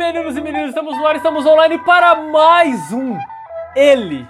[0.00, 3.18] meninos e meninas, estamos no ar, estamos online para mais um
[3.76, 4.26] Ele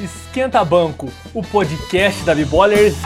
[0.00, 2.96] Esquenta Banco, o podcast da B-Ballers.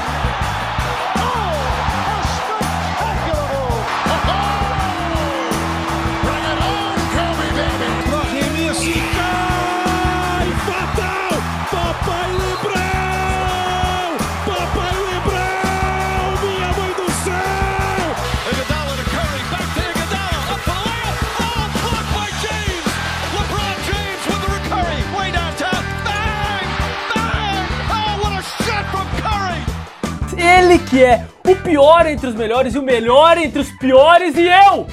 [30.96, 34.86] Que é o pior entre os melhores e o melhor entre os piores, e eu,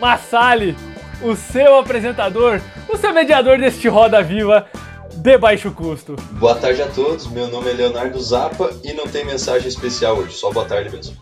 [0.00, 0.76] Massali,
[1.20, 4.68] o seu apresentador, o seu mediador deste Roda Viva
[5.16, 6.14] de baixo custo.
[6.38, 10.34] Boa tarde a todos, meu nome é Leonardo Zappa e não tem mensagem especial hoje,
[10.34, 11.16] só boa tarde mesmo.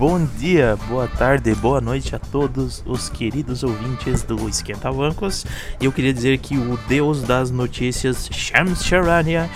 [0.00, 5.44] Bom dia, boa tarde, boa noite a todos os queridos ouvintes do Esquenta Bancos.
[5.78, 9.50] Eu queria dizer que o deus das notícias, Shams Charania,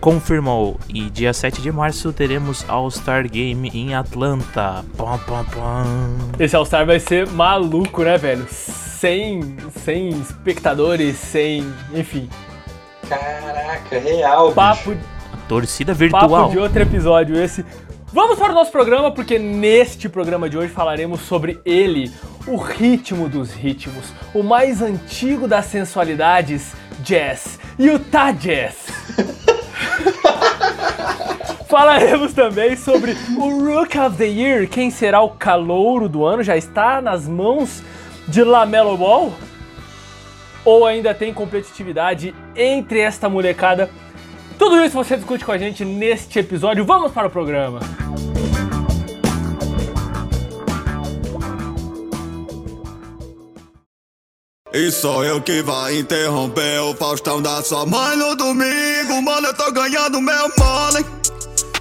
[0.00, 4.84] confirmou e dia 7 de março teremos All-Star Game em Atlanta.
[4.96, 6.16] Pam, pam, pam.
[6.38, 8.46] Esse All-Star vai ser maluco, né, velho?
[8.48, 11.66] Sem, sem espectadores, sem.
[11.92, 12.30] Enfim.
[13.08, 15.18] Caraca, real, Papo, bicho.
[15.48, 16.28] Torcida virtual.
[16.28, 17.64] papo de outro episódio esse.
[18.10, 22.10] Vamos para o nosso programa, porque neste programa de hoje falaremos sobre ele,
[22.46, 28.86] o ritmo dos ritmos, o mais antigo das sensualidades, jazz, Utah Jazz.
[31.68, 36.56] Falaremos também sobre o Rook of the Year, quem será o calouro do ano, já
[36.56, 37.82] está nas mãos
[38.26, 39.34] de Lamelo Ball?
[40.64, 43.90] Ou ainda tem competitividade entre esta molecada?
[44.58, 46.84] Tudo isso você discute com a gente neste episódio.
[46.84, 47.80] Vamos para o programa.
[54.72, 59.22] E sou eu que vai interromper o Faustão da sua mãe no domingo.
[59.22, 61.04] Mano, eu tô ganhando meu money.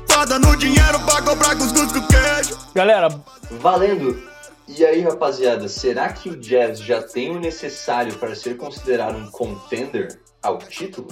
[0.07, 2.57] Tá no dinheiro pra comprar cuscuz com queijo.
[2.73, 3.07] Galera,
[3.51, 4.21] Valendo!
[4.67, 9.31] E aí, rapaziada, será que o Jazz já tem o necessário para ser considerado um
[9.31, 11.07] contender ao título?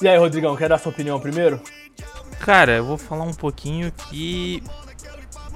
[0.00, 1.60] E aí, Rodrigão, quer dar sua opinião primeiro?
[2.40, 4.62] Cara, eu vou falar um pouquinho que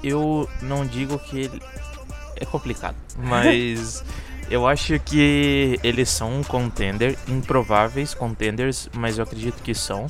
[0.02, 1.62] eu não digo que ele
[2.36, 4.02] é complicado, mas
[4.50, 10.06] eu acho que eles são um contender, improváveis contenders, mas eu acredito que são.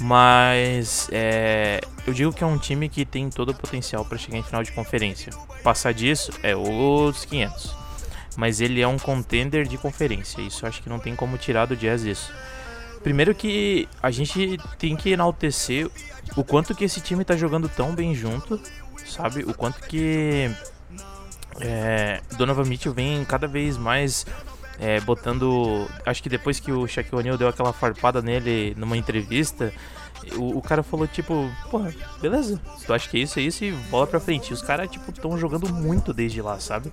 [0.00, 4.38] Mas é, eu digo que é um time que tem todo o potencial para chegar
[4.38, 5.32] em final de conferência.
[5.62, 7.74] Passar disso é os 500.
[8.36, 10.40] Mas ele é um contender de conferência.
[10.40, 12.32] Isso acho que não tem como tirar do Jazz isso.
[13.02, 15.90] Primeiro que a gente tem que enaltecer
[16.36, 18.60] o quanto que esse time tá jogando tão bem junto,
[19.04, 19.42] sabe?
[19.42, 20.50] O quanto que
[21.60, 24.24] é, Donovan Mitchell vem cada vez mais
[24.78, 25.88] é, botando.
[26.06, 29.72] Acho que depois que o Shaquille O'Neal deu aquela farpada nele numa entrevista,
[30.36, 33.64] o, o cara falou tipo, porra, beleza, se tu acha que é isso, é isso
[33.64, 34.50] e bola pra frente.
[34.50, 36.92] E os caras, tipo, estão jogando muito desde lá, sabe?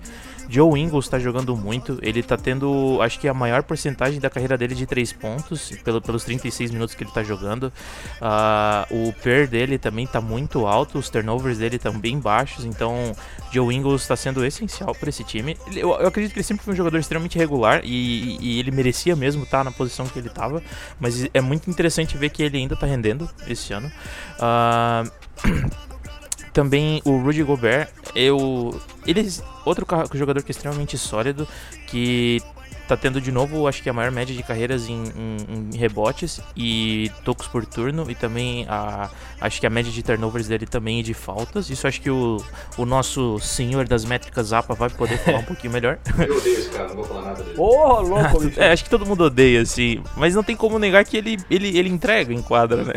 [0.50, 4.58] Joe Ingles tá jogando muito, ele tá tendo, acho que a maior porcentagem da carreira
[4.58, 7.72] dele de 3 pontos, pelo, pelos 36 minutos que ele tá jogando.
[8.20, 13.16] Ah, o PER dele também tá muito alto, os turnovers dele estão bem baixos, então
[13.52, 15.56] Joe Ingles tá sendo essencial para esse time.
[15.76, 19.16] Eu, eu acredito que ele sempre foi um jogador extremamente regular e, e ele merecia
[19.16, 20.64] mesmo estar na posição que ele tava,
[21.00, 23.92] mas é muito interessante ver que ele ainda tá rendendo esse ano.
[24.40, 25.04] Ah,
[26.54, 29.28] também o Rudy Gobert, eu ele
[29.66, 31.48] outro ca- jogador que é extremamente sólido,
[31.88, 32.42] que
[32.90, 36.42] tá tendo de novo, acho que a maior média de carreiras em, em- em rebotes
[36.58, 41.00] e tocos por turno e também a acho que a média de turnovers dele também
[41.00, 41.70] é de faltas.
[41.70, 42.44] Isso acho que o,
[42.78, 46.00] o nosso senhor das métricas Zapa vai poder falar um pouquinho melhor.
[46.18, 47.56] Eu odeio esse cara, não vou falar nada dele.
[47.58, 48.60] Ô, louco, bicho.
[48.60, 50.02] É, acho que todo mundo odeia, assim.
[50.18, 52.94] Mas não tem como negar que ele, ele, ele entrega em quadra, né?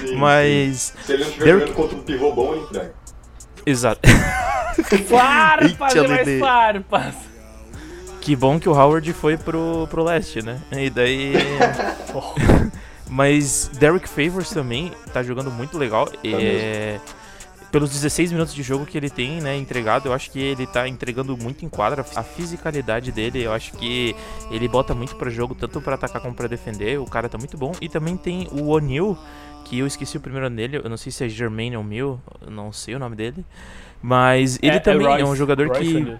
[0.00, 0.94] Sim, Mas.
[1.04, 2.94] Se ele não estiver jogando contra um pivô bom, ele entrega.
[3.66, 4.00] Exato.
[5.08, 7.14] Farpas Eita, e mais farpas.
[8.24, 10.58] Que bom que o Howard foi pro, pro leste, né?
[10.72, 11.34] E daí.
[13.08, 16.08] Mas Derek Favors também tá jogando muito legal.
[16.24, 16.98] é...
[17.70, 20.86] Pelos 16 minutos de jogo que ele tem, né, entregado, eu acho que ele tá
[20.88, 22.04] entregando muito em quadra.
[22.14, 24.14] A fisicalidade dele, eu acho que
[24.48, 27.00] ele bota muito pra jogo, tanto pra atacar como pra defender.
[27.00, 27.72] O cara tá muito bom.
[27.80, 29.18] E também tem o O'Neal,
[29.64, 30.76] que eu esqueci o primeiro dele.
[30.84, 33.44] Eu não sei se é Jermaine O'Neal, não sei o nome dele.
[34.00, 36.16] Mas ele também é, um Royce- jogador Royce que.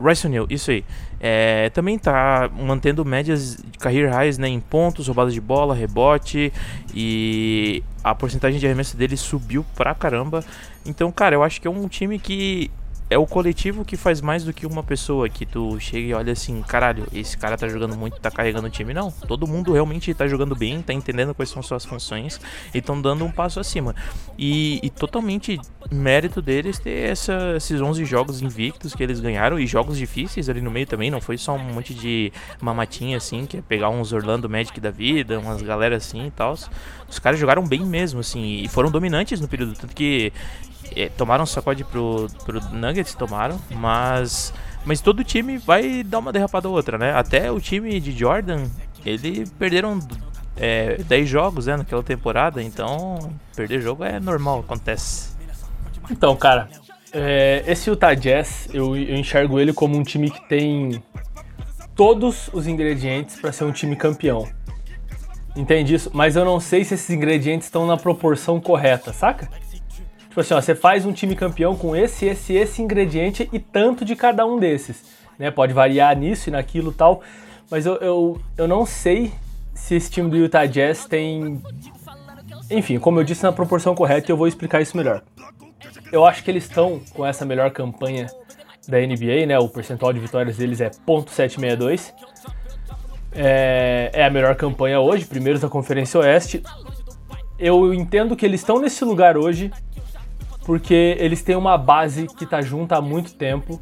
[0.00, 0.84] Rice O'Neal, isso aí.
[1.20, 6.52] É, também tá mantendo médias de career highs né, em pontos, roubadas de bola, rebote
[6.94, 10.42] e a porcentagem de arremesso dele subiu pra caramba.
[10.86, 12.70] Então, cara, eu acho que é um time que
[13.10, 16.32] é o coletivo que faz mais do que uma pessoa que tu chega e olha
[16.32, 18.94] assim, caralho, esse cara tá jogando muito, tá carregando o time.
[18.94, 22.40] Não, todo mundo realmente tá jogando bem, tá entendendo quais são suas funções
[22.72, 23.96] e estão dando um passo acima.
[24.38, 25.60] E, e totalmente
[25.90, 30.60] mérito deles ter essa, esses 11 jogos invictos que eles ganharam e jogos difíceis ali
[30.60, 34.12] no meio também, não foi só um monte de mamatinha assim, que é pegar uns
[34.12, 36.54] Orlando Magic da vida, umas galera assim e tal.
[37.08, 40.32] Os caras jogaram bem mesmo, assim, e foram dominantes no período, tanto que
[40.96, 44.52] é, tomaram um sacode pro, pro Nuggets, tomaram, mas.
[44.84, 47.12] Mas todo time vai dar uma derrapada ou outra, né?
[47.12, 48.64] Até o time de Jordan,
[49.04, 49.98] ele perderam
[50.56, 55.30] é, 10 jogos né, naquela temporada, então perder jogo é normal, acontece.
[56.10, 56.68] Então, cara,
[57.12, 61.02] é, esse Utah Jazz, eu, eu enxergo ele como um time que tem
[61.94, 64.48] todos os ingredientes para ser um time campeão.
[65.56, 66.10] Entende isso?
[66.14, 69.48] Mas eu não sei se esses ingredientes estão na proporção correta, saca?
[70.30, 74.04] Tipo assim, ó, você faz um time campeão com esse, esse, esse ingrediente e tanto
[74.04, 75.02] de cada um desses.
[75.36, 75.50] Né?
[75.50, 77.20] Pode variar nisso e naquilo tal.
[77.68, 79.32] Mas eu, eu, eu não sei
[79.74, 81.60] se esse time do Utah Jazz tem.
[82.70, 85.20] Enfim, como eu disse, na proporção correta eu vou explicar isso melhor.
[86.12, 88.28] Eu acho que eles estão com essa melhor campanha
[88.86, 89.58] da NBA, né?
[89.58, 92.12] O percentual de vitórias deles é .762.
[93.32, 96.62] É, é a melhor campanha hoje, primeiros da Conferência Oeste.
[97.58, 99.72] Eu entendo que eles estão nesse lugar hoje
[100.64, 103.80] porque eles têm uma base que tá junta há muito tempo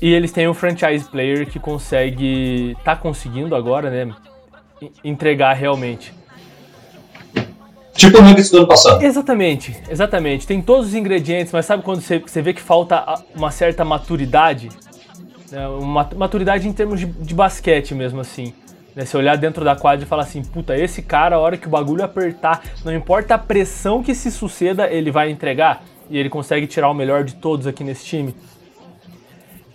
[0.00, 4.14] e eles têm um franchise player que consegue, tá conseguindo agora, né,
[5.02, 6.14] entregar realmente.
[7.94, 9.02] Tipo o Nuggets do ano passado.
[9.04, 10.46] Exatamente, exatamente.
[10.46, 13.04] Tem todos os ingredientes, mas sabe quando você, você vê que falta
[13.34, 14.68] uma certa maturidade?
[15.50, 15.66] Né?
[15.66, 18.54] Uma maturidade em termos de, de basquete mesmo, assim.
[18.98, 19.04] Né?
[19.04, 21.70] Você olhar dentro da quadra e falar assim, puta, esse cara, a hora que o
[21.70, 25.84] bagulho apertar, não importa a pressão que se suceda, ele vai entregar.
[26.10, 28.34] E ele consegue tirar o melhor de todos aqui nesse time.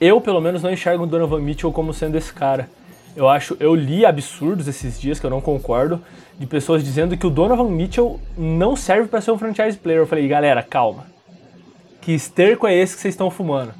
[0.01, 2.69] Eu, pelo menos, não enxergo o Donovan Mitchell como sendo esse cara.
[3.15, 6.01] Eu acho, eu li absurdos esses dias que eu não concordo,
[6.37, 10.01] de pessoas dizendo que o Donovan Mitchell não serve para ser um franchise player.
[10.01, 11.05] Eu falei, galera, calma.
[12.01, 13.73] Que esterco é esse que vocês estão fumando?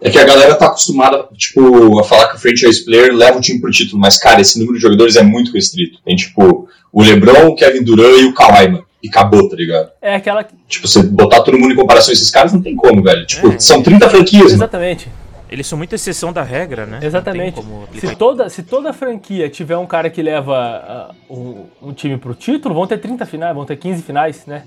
[0.00, 3.40] É que a galera tá acostumada, tipo, a falar que o franchise player leva o
[3.40, 5.98] time pro título, mas, cara, esse número de jogadores é muito restrito.
[6.04, 8.84] Tem, tipo, o LeBron, o Kevin Durant e o Kawhi, mano.
[9.02, 9.90] E acabou, tá ligado?
[10.00, 10.46] É aquela.
[10.68, 13.26] Tipo, você botar todo mundo em comparação a esses caras, não tem como, velho.
[13.26, 14.54] Tipo, é, são 30 franquias, mano.
[14.54, 15.08] Exatamente.
[15.50, 17.00] Eles são muita exceção da regra, né?
[17.02, 17.60] Exatamente.
[17.98, 22.34] Se toda, se toda franquia tiver um cara que leva uh, um, um, time pro
[22.34, 24.62] título, vão ter 30 finais, vão ter 15 finais, né?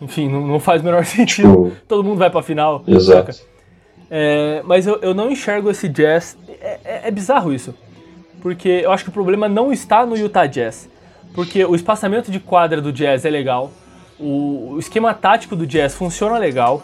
[0.00, 1.48] Enfim, não, não faz o menor sentido.
[1.48, 1.72] Tipo...
[1.86, 2.82] Todo mundo vai pra final.
[2.88, 3.51] Exato.
[4.14, 6.36] É, mas eu, eu não enxergo esse Jazz.
[6.60, 7.74] É, é, é, bizarro isso.
[8.42, 10.86] Porque eu acho que o problema não está no Utah Jazz.
[11.34, 13.72] Porque o espaçamento de quadra do Jazz é legal.
[14.20, 16.82] O, o esquema tático do Jazz funciona legal.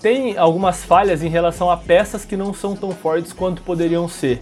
[0.00, 4.40] Tem algumas falhas em relação a peças que não são tão fortes quanto poderiam ser.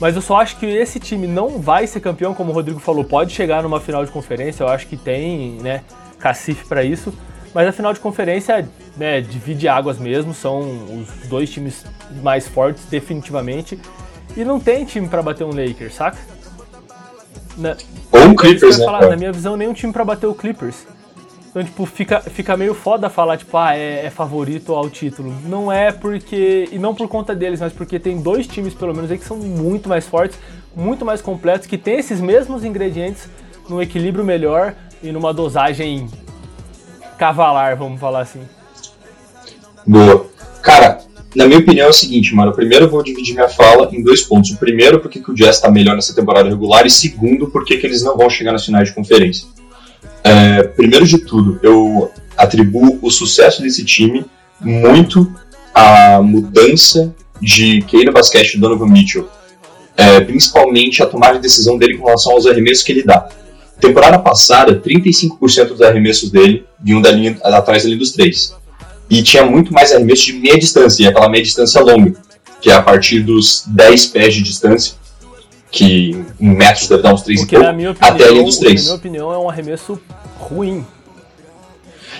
[0.00, 3.04] Mas eu só acho que esse time não vai ser campeão, como o Rodrigo falou,
[3.04, 5.82] pode chegar numa final de conferência, eu acho que tem, né,
[6.18, 7.14] cacife para isso.
[7.54, 11.84] Mas a final de conferência né, divide águas mesmo, são os dois times
[12.22, 13.78] mais fortes definitivamente.
[14.36, 16.18] E não tem time para bater um Lakers, saca?
[17.56, 17.76] Na,
[18.10, 18.84] Ou um Clippers, né?
[18.84, 20.84] Falar, na minha visão, nenhum time para bater o Clippers.
[21.48, 25.32] Então, tipo, fica, fica meio foda falar, tipo, ah, é, é, favorito ao título.
[25.44, 26.68] Não é porque.
[26.72, 29.36] E não por conta deles, mas porque tem dois times, pelo menos, aí que são
[29.36, 30.36] muito mais fortes,
[30.74, 33.28] muito mais completos, que tem esses mesmos ingredientes
[33.68, 36.08] num equilíbrio melhor e numa dosagem
[37.18, 38.40] cavalar, vamos falar assim.
[39.86, 40.26] Boa.
[40.62, 41.00] Cara,
[41.34, 42.52] na minha opinião é o seguinte, mano.
[42.52, 44.50] Primeiro eu vou dividir minha fala em dois pontos.
[44.50, 47.86] O primeiro, porque que o Jazz tá melhor nessa temporada regular, e segundo, porque que
[47.86, 49.46] eles não vão chegar nas finais de conferência.
[50.22, 54.24] É, primeiro de tudo, eu atribuo o sucesso desse time
[54.60, 55.30] muito
[55.74, 59.28] à mudança de Keira Basquete do Donovan Mitchell.
[59.96, 63.28] É, principalmente a tomada de decisão dele com relação aos arremessos que ele dá.
[63.84, 68.54] Temporada passada, 35% dos arremessos dele vinham da linha, atrás da linha dos três.
[69.10, 72.14] E tinha muito mais arremessos de meia distância, e aquela meia distância longa,
[72.62, 74.94] que é a partir dos 10 pés de distância,
[75.70, 78.56] que em metros deve dar uns 3 Porque, e pouco, opinião, até a linha dos
[78.56, 78.74] 3.
[78.74, 80.00] Na minha opinião, é um arremesso
[80.38, 80.86] ruim.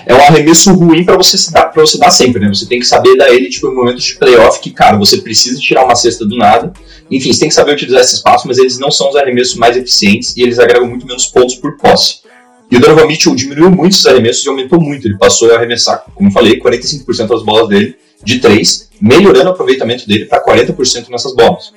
[0.06, 2.48] É um arremesso ruim para você, dar, pra você dar sempre, né?
[2.48, 5.58] Você tem que saber dar ele tipo, em momentos de playoff que, cara, você precisa
[5.58, 6.72] tirar uma cesta do nada.
[7.10, 9.76] Enfim, você tem que saber utilizar esse espaço, mas eles não são os arremessos mais
[9.76, 12.24] eficientes e eles agregam muito menos pontos por posse.
[12.70, 15.06] E o Donovan Mitchell diminuiu muito esses arremessos e aumentou muito.
[15.06, 19.52] Ele passou a arremessar, como eu falei, 45% das bolas dele de 3, melhorando o
[19.52, 21.72] aproveitamento dele para 40% nessas bolas.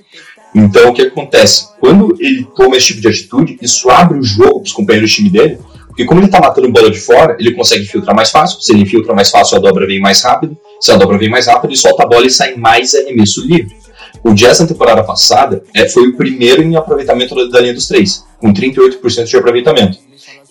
[0.55, 1.67] Então, o que acontece?
[1.79, 5.13] Quando ele toma esse tipo de atitude, isso abre o jogo para os companheiros do
[5.13, 5.59] time dele,
[5.97, 8.61] Porque como ele tá matando bola de fora, ele consegue filtrar mais fácil.
[8.61, 10.55] Se ele filtra mais fácil, a dobra vem mais rápido.
[10.79, 13.75] Se a dobra vem mais rápido, ele solta a bola e sai mais arremesso livre.
[14.23, 17.87] O Jazz na temporada passada é, foi o primeiro em aproveitamento da, da linha dos
[17.87, 19.97] três, com 38% de aproveitamento.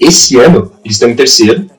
[0.00, 1.71] Esse ano, eles estão em terceiro,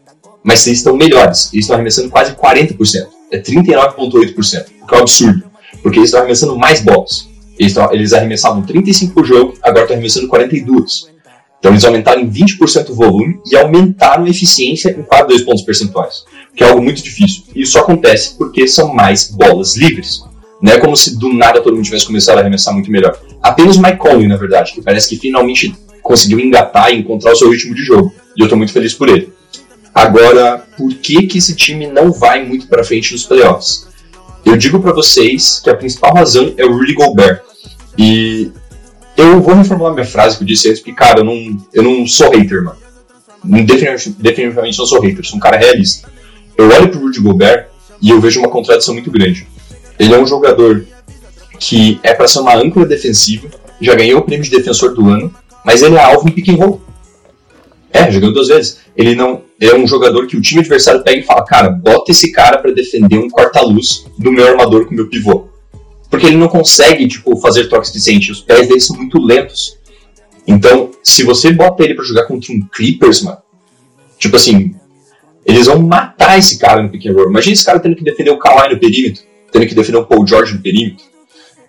[0.41, 1.50] mas eles estão melhores.
[1.51, 3.05] Eles estão arremessando quase 40%.
[3.33, 5.43] É 39,8%, o que é um absurdo.
[5.83, 7.27] Porque eles estão arremessando mais bolas.
[7.59, 11.09] Eles, tão- eles arremessavam 35 por jogo, agora estão arremessando 42.
[11.59, 15.63] Então eles aumentaram em 20% o volume e aumentaram a eficiência em quase 2 pontos
[15.63, 16.23] percentuais,
[16.55, 17.43] que é algo muito difícil.
[17.55, 20.21] E isso acontece porque são mais bolas livres.
[20.61, 23.19] Não é como se do nada todo mundo tivesse começado a arremessar muito melhor.
[23.41, 27.49] Apenas Mike Conley, na verdade, que parece que finalmente conseguiu engatar e encontrar o seu
[27.51, 28.13] ritmo de jogo.
[28.35, 29.31] E eu estou muito feliz por ele.
[29.93, 33.87] Agora, por que, que esse time não vai muito para frente nos playoffs?
[34.45, 37.41] Eu digo para vocês que a principal razão é o Rudy Gobert.
[37.97, 38.51] E
[39.17, 42.05] eu vou reformular minha frase que eu disse antes, porque, cara, eu não, eu não
[42.05, 42.77] sou hater, mano.
[43.43, 46.07] Definitivamente, não sou hater, sou um cara realista.
[46.55, 47.67] Eu olho pro Rudy Gobert
[48.01, 49.47] e eu vejo uma contradição muito grande.
[49.97, 50.86] Ele é um jogador
[51.59, 53.50] que é para ser uma âncora defensiva,
[53.81, 55.33] já ganhou o prêmio de defensor do ano,
[55.65, 56.81] mas ele é alvo em pick and roll.
[57.91, 58.79] É, já ganhou duas vezes.
[58.95, 62.31] Ele não é um jogador que o time adversário pega e fala: Cara, bota esse
[62.31, 65.46] cara para defender um corta-luz do meu armador com o meu pivô.
[66.09, 68.37] Porque ele não consegue, tipo, fazer toques decentes.
[68.37, 69.77] Os pés dele são muito lentos.
[70.47, 73.39] Então, se você bota ele para jogar contra um Clippers, mano,
[74.17, 74.73] tipo assim,
[75.45, 77.29] eles vão matar esse cara no pick and roll.
[77.29, 80.25] Imagina esse cara tendo que defender o Kawhi no perímetro, tendo que defender o Paul
[80.25, 81.05] George no perímetro,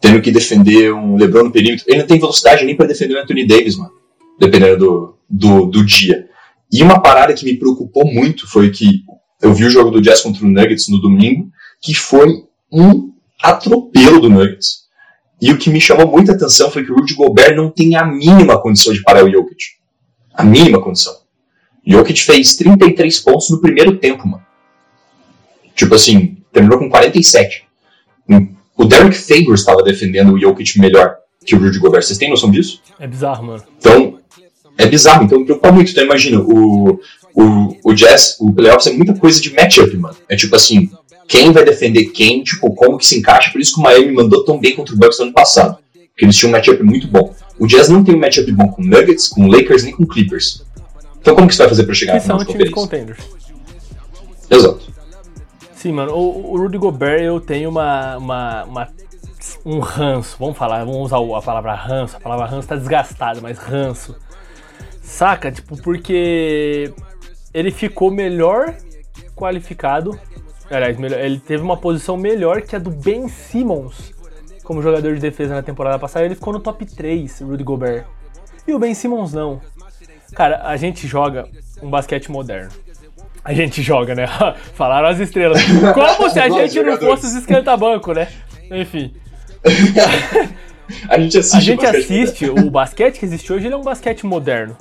[0.01, 1.85] tendo que defender um LeBron no perímetro.
[1.89, 3.91] Ele não tem velocidade nem para defender o Anthony Davis, mano,
[4.39, 6.29] dependendo do, do, do dia.
[6.73, 9.03] E uma parada que me preocupou muito foi que
[9.41, 11.49] eu vi o jogo do Jazz contra o Nuggets no domingo,
[11.81, 13.08] que foi um
[13.43, 14.89] atropelo do Nuggets.
[15.41, 18.05] E o que me chamou muita atenção foi que o Rudy Gobert não tem a
[18.05, 19.65] mínima condição de parar o Jokic.
[20.35, 21.15] A mínima condição.
[21.87, 24.45] O Jokic fez 33 pontos no primeiro tempo, mano.
[25.75, 27.65] Tipo assim, terminou com 47.
[28.77, 32.03] O Derek Favors estava defendendo o Jokic melhor que o Rudy Gobert.
[32.03, 32.83] Vocês têm noção disso?
[32.99, 33.63] É bizarro, mano.
[33.79, 34.19] Então,
[34.77, 35.25] é bizarro.
[35.25, 35.93] Então, me preocupa muito.
[35.93, 37.01] Então, imagina, o,
[37.35, 40.17] o, o Jazz, o Playoffs é muita coisa de matchup, mano.
[40.29, 40.91] É tipo assim,
[41.29, 43.53] quem vai defender quem, tipo, como que se encaixa.
[43.53, 45.79] Por isso que o Miami mandou tão bem contra o Bucks no ano passado.
[45.93, 47.33] Porque eles tinham um matchup muito bom.
[47.59, 50.65] O Jazz não tem um matchup bom com Nuggets, com Lakers, nem com Clippers.
[51.21, 53.19] Então, como que você vai fazer pra chegar na final de times contenders.
[54.51, 54.93] Exato.
[55.75, 58.89] Sim, mano, o, o Rudy Gobert eu tenho uma, uma, uma-
[59.65, 63.59] um ranço, vamos falar, vamos usar a palavra ranço, a palavra ranço tá desgastada, mas
[63.59, 64.17] ranço.
[65.03, 65.53] Saca?
[65.53, 66.93] Tipo, porque
[67.55, 68.75] ele ficou melhor
[69.37, 70.19] qualificado,
[70.71, 74.19] aliás, ele teve uma posição melhor que a do Ben Simmons
[74.69, 78.05] como jogador de defesa na temporada passada, ele ficou no top 3, o Rudy Gobert.
[78.67, 79.63] E o Ben Simmons não.
[80.35, 81.49] Cara, a gente joga
[81.83, 82.69] um basquete moderno.
[83.43, 84.27] A gente joga, né?
[84.77, 85.63] Falaram as estrelas.
[85.95, 88.29] Como se a gente não fosse os esquenta-banco, né?
[88.71, 89.15] Enfim.
[91.09, 93.83] A gente assiste, A gente basquete assiste, o basquete que existe hoje, ele é um
[93.83, 94.75] basquete moderno.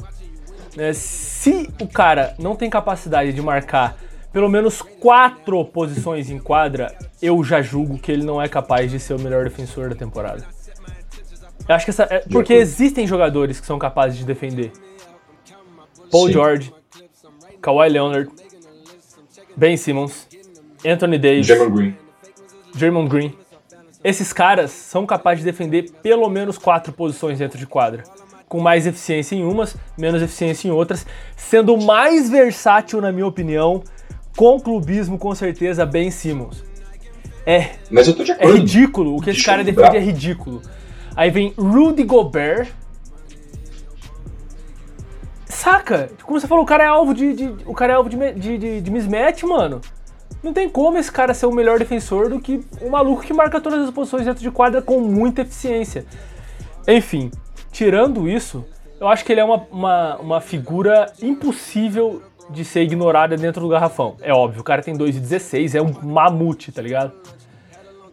[0.76, 0.94] né?
[0.94, 3.98] Se o cara não tem capacidade de marcar
[4.32, 9.00] pelo menos quatro posições em quadra, eu já julgo que ele não é capaz de
[9.00, 10.46] ser o melhor defensor da temporada.
[11.68, 12.04] Eu acho que essa.
[12.04, 14.72] é- porque existem jogadores que são capazes de defender.
[16.12, 16.34] Paul Sim.
[16.34, 16.74] George,
[17.62, 18.30] Kawhi Leonard,
[19.56, 20.28] Ben Simmons,
[20.86, 21.48] Anthony Davis.
[21.48, 21.98] Draymond Green.
[22.76, 23.34] Draymond Green.
[24.04, 28.04] Esses caras são capazes de defender pelo menos quatro posições dentro de quadra.
[28.48, 31.06] Com mais eficiência em umas, menos eficiência em outras,
[31.36, 33.84] sendo mais versátil, na minha opinião,
[34.38, 36.64] com clubismo, com certeza, Ben Simmons.
[37.46, 38.56] É, Mas eu tô de é acordo.
[38.58, 39.16] ridículo.
[39.16, 40.62] O que esse Deixa cara eu defende é ridículo.
[41.16, 42.70] Aí vem Rudy Gobert.
[45.46, 46.10] Saca?
[46.24, 47.34] Como você falou, o cara é alvo de.
[47.34, 49.82] de- o cara é alvo de, de, de, de mismatch, mano.
[50.44, 53.60] Não tem como esse cara ser o melhor defensor do que um maluco que marca
[53.60, 56.06] todas as posições dentro de quadra com muita eficiência.
[56.88, 57.32] Enfim,
[57.72, 58.64] tirando isso,
[59.00, 63.68] eu acho que ele é uma, uma, uma figura impossível de ser ignorada dentro do
[63.68, 64.16] garrafão.
[64.22, 67.12] É óbvio, o cara tem 2,16, é um mamute, tá ligado?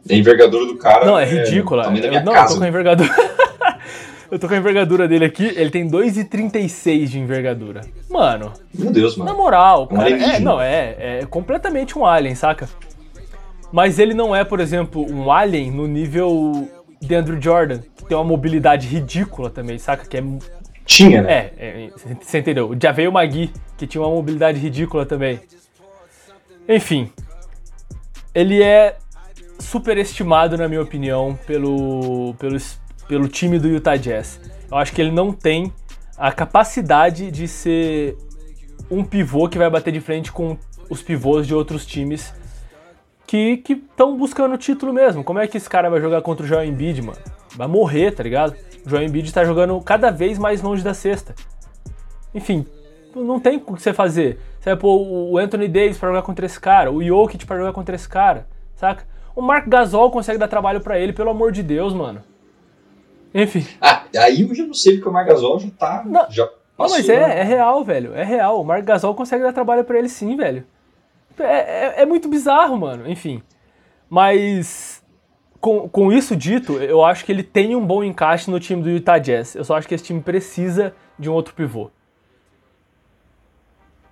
[0.09, 1.07] A envergadura do cara.
[1.07, 1.85] Não, é ridícula.
[1.85, 2.59] tamanho da Eu, não, eu tô casa.
[2.59, 3.11] com a envergadura.
[4.31, 7.81] eu tô com a envergadura dele aqui, ele tem 2,36 de envergadura.
[8.11, 9.39] Mano, Meu Deus, na mano.
[9.39, 12.69] moral, cara, é, não, é, é completamente um alien, saca?
[13.73, 16.69] Mas ele não é, por exemplo, um alien no nível
[17.01, 20.07] de Andrew Jordan, que tem uma mobilidade ridícula também, saca?
[20.07, 20.23] Que é.
[20.85, 21.51] Tinha, né?
[21.57, 22.77] É, é, você entendeu?
[22.81, 25.41] Já veio o Magui, que tinha uma mobilidade ridícula também.
[26.69, 27.11] Enfim.
[28.35, 28.97] Ele é
[29.59, 32.57] superestimado, na minha opinião, pelo, pelo,
[33.09, 34.41] pelo time do Utah Jazz.
[34.71, 35.73] Eu acho que ele não tem
[36.17, 38.17] a capacidade de ser
[38.91, 40.57] um pivô que vai bater de frente com
[40.91, 42.35] os pivôs de outros times
[43.27, 45.25] que estão buscando o título mesmo.
[45.25, 47.19] Como é que esse cara vai jogar contra o Joel Embiid, mano?
[47.57, 48.55] Vai morrer, tá ligado?
[48.87, 51.35] Joel Embiid tá jogando cada vez mais longe da cesta.
[52.35, 52.67] Enfim,
[53.15, 54.39] não tem o que você fazer.
[54.61, 54.97] Você vai pôr
[55.33, 58.47] o Anthony Davis pra jogar contra esse cara, o Jokic pra jogar contra esse cara,
[58.77, 59.05] saca?
[59.37, 62.23] O Mark Gasol consegue dar trabalho pra ele, pelo amor de Deus, mano.
[63.35, 63.67] Enfim.
[63.81, 66.03] Ah, aí eu já não sei porque o Marc Gasol já tá.
[66.07, 66.31] Não.
[66.31, 67.15] Já Não, passou, mas né?
[67.15, 68.15] é, é real, velho.
[68.15, 68.61] É real.
[68.61, 70.65] O Mark Gasol consegue dar trabalho pra ele sim, velho.
[71.39, 73.09] É, é, é muito bizarro, mano.
[73.11, 73.43] Enfim.
[74.09, 75.03] Mas.
[75.65, 78.91] Com, com isso dito, eu acho que ele tem um bom encaixe no time do
[78.91, 79.55] Utah Jazz.
[79.55, 81.91] Eu só acho que esse time precisa de um outro pivô.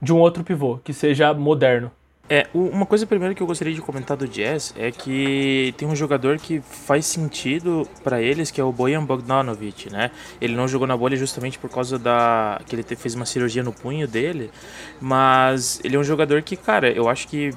[0.00, 1.92] De um outro pivô, que seja moderno.
[2.26, 5.94] É, uma coisa primeiro que eu gostaria de comentar do Jazz é que tem um
[5.94, 10.11] jogador que faz sentido pra eles, que é o Bojan Bogdanovic, né?
[10.40, 13.75] Ele não jogou na bolha justamente por causa da que ele fez uma cirurgia no
[13.75, 14.50] punho dele,
[14.99, 17.50] mas ele é um jogador que, cara, eu acho que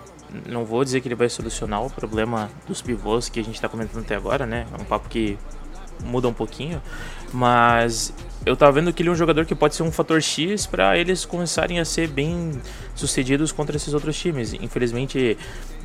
[0.45, 3.69] não vou dizer que ele vai solucionar o problema dos pivôs que a gente tá
[3.69, 4.65] comentando até agora, né?
[4.77, 5.37] É um papo que
[6.03, 6.81] muda um pouquinho,
[7.31, 8.13] mas
[8.45, 10.97] eu tava vendo que ele é um jogador que pode ser um fator X para
[10.97, 12.51] eles começarem a ser bem
[12.93, 14.53] sucedidos contra esses outros times.
[14.53, 15.37] Infelizmente,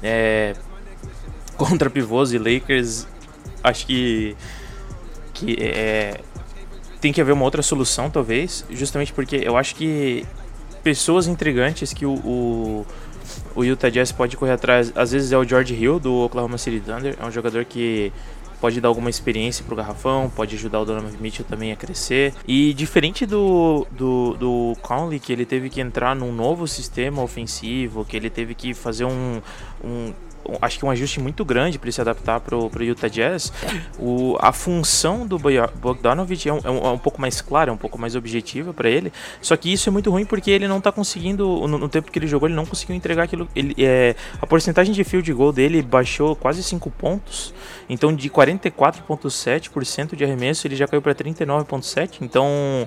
[0.03, 0.55] é,
[1.57, 3.07] contra pivôs e Lakers,
[3.63, 4.37] acho que
[5.33, 6.21] que é,
[7.01, 10.27] tem que haver uma outra solução, talvez, justamente porque eu acho que
[10.83, 12.87] pessoas intrigantes que o, o,
[13.55, 16.81] o Utah Jazz pode correr atrás, às vezes é o George Hill do Oklahoma City
[16.81, 18.13] Thunder, é um jogador que
[18.61, 22.35] pode dar alguma experiência pro garrafão, pode ajudar o Donovan Mitchell também a crescer.
[22.47, 28.05] E diferente do, do, do Conley, que ele teve que entrar num novo sistema ofensivo,
[28.05, 29.41] que ele teve que fazer um,
[29.83, 30.13] um um-
[30.61, 33.53] acho que um ajuste muito grande para ele se adaptar pro, pro Utah Jazz.
[33.99, 37.73] O, a função do Bogdanovich é um, é um- é um pouco mais clara, é
[37.73, 39.13] um pouco mais objetiva para ele.
[39.41, 42.19] Só que isso é muito ruim porque ele não tá conseguindo, no, no tempo que
[42.19, 43.49] ele jogou, ele não conseguiu entregar aquilo.
[43.55, 47.53] Ele, é, a porcentagem de field goal dele baixou quase 5 pontos.
[47.89, 52.19] Então de 44,7% de arremesso, ele já caiu para 39,7%.
[52.23, 52.87] Então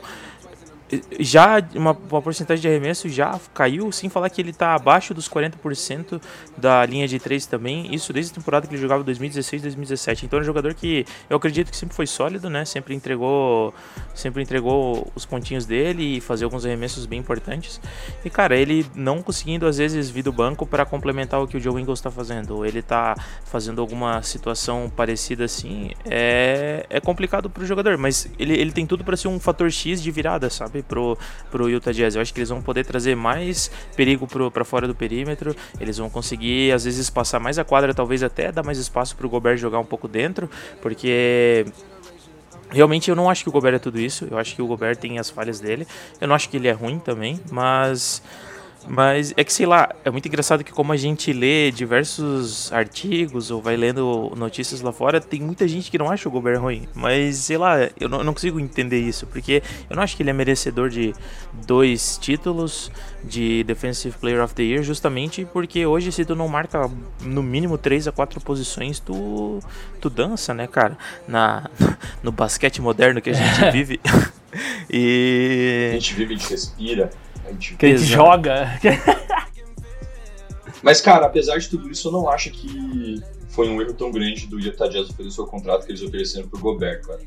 [1.20, 5.28] já uma, uma porcentagem de arremesso já caiu, sem falar que ele está abaixo dos
[5.28, 6.22] 40%
[6.58, 10.26] da linha de 3 também, isso desde a temporada que ele jogava 2016, 2017.
[10.26, 12.66] Então é um jogador que eu acredito que sempre foi sólido, né?
[12.66, 13.74] Sempre entregou,
[14.14, 17.82] sempre entregou os pontinhos dele e fazer alguns arremessos bem importantes.
[18.24, 21.60] E cara, ele não conseguindo às vezes vir do banco para complementar o que o
[21.60, 23.16] Joe Ingles está fazendo, ele tá
[23.46, 29.04] fazendo alguma situação parecida assim, é, é complicado pro jogador, mas ele, ele tem tudo
[29.04, 30.83] para ser um fator X de virada, sabe?
[30.84, 31.18] Pro,
[31.50, 32.16] pro Utah Jazz.
[32.16, 35.98] Eu acho que eles vão poder trazer mais perigo pro, pra fora do perímetro, eles
[35.98, 39.58] vão conseguir às vezes passar mais a quadra, talvez até dar mais espaço pro Gobert
[39.58, 40.50] jogar um pouco dentro,
[40.82, 41.66] porque
[42.74, 44.28] Realmente eu não acho que o Gobert é tudo isso.
[44.32, 45.88] Eu acho que o Gobert tem as falhas dele.
[46.20, 48.20] Eu não acho que ele é ruim também, mas
[48.88, 53.52] mas é que sei lá, é muito engraçado que como a gente lê diversos artigos
[53.52, 56.88] ou vai lendo notícias lá fora, tem muita gente que não acha o Gobert ruim.
[56.94, 60.24] Mas sei lá, eu não, eu não consigo entender isso, porque eu não acho que
[60.24, 61.14] ele é merecedor de
[61.66, 62.92] dois títulos
[63.24, 66.90] de Defensive Player of the Year, justamente porque hoje se tu não marca
[67.22, 69.60] no mínimo três a quatro posições, tu
[70.02, 70.98] tu dança, né, cara?
[71.28, 71.70] Na
[72.22, 74.00] no basquete moderno que a gente vive.
[74.54, 77.10] A e gente vive, a gente respira.
[77.46, 77.76] A gente...
[77.76, 78.80] Que a gente joga.
[80.82, 84.48] Mas, cara, apesar de tudo isso, eu não acho que foi um erro tão grande
[84.48, 87.20] do Utah Jazz oferecer o contrato que eles ofereceram pro Gobert, cara.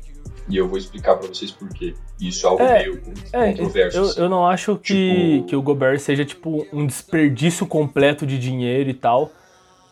[0.49, 1.93] E eu vou explicar pra vocês por quê.
[2.21, 3.01] Isso é algo É, meio
[3.33, 3.97] É, controverso.
[3.97, 4.21] eu, assim.
[4.21, 8.89] eu não acho que, Tipo- que o Gobert seja tipo um desperdício completo de dinheiro
[8.89, 9.31] e tal.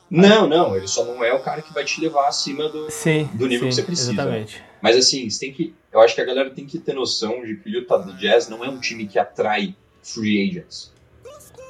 [0.09, 2.89] Não, não, ele só não é o cara que vai te levar acima do.
[2.89, 3.27] Sim.
[3.33, 4.11] Do nível sim, que você precisa?
[4.13, 4.63] Exatamente.
[4.81, 5.73] Mas assim, você tem que.
[5.91, 8.63] Eu acho que a galera tem que ter noção de que o Utah Jazz não
[8.63, 10.91] é um time que atrai free agents.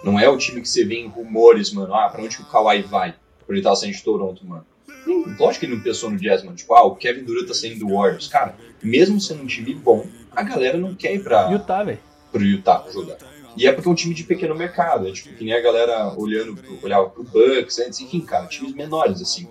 [0.04, 1.94] Não é o time que você vê em rumores, mano.
[1.96, 3.16] Ah, pra onde que o Kawhi vai?
[3.46, 4.66] Quando ele tava saindo de Toronto, mano.
[5.08, 6.56] Nem- Lógico que ele não pensou no Jazz, mano.
[6.56, 8.28] Tipo, ah, o Kevin Durant tá saindo do Warriors.
[8.28, 12.00] Cara, mesmo sendo um time bom, a galera não quer ir pra, Utah, velho.
[12.32, 13.18] pro Utah pra jogar.
[13.58, 16.14] E é porque é um time de pequeno mercado, é tipo, que nem a galera
[16.18, 19.48] olhando pro, olhava pro Bucks, antes, enfim, cara, times menores, assim.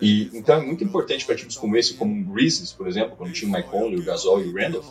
[0.00, 3.32] E, então é muito importante para times como esse, como o Grizzlies, por exemplo, quando
[3.32, 4.86] tinha o Mike Conley, o Gasol e o Randolph,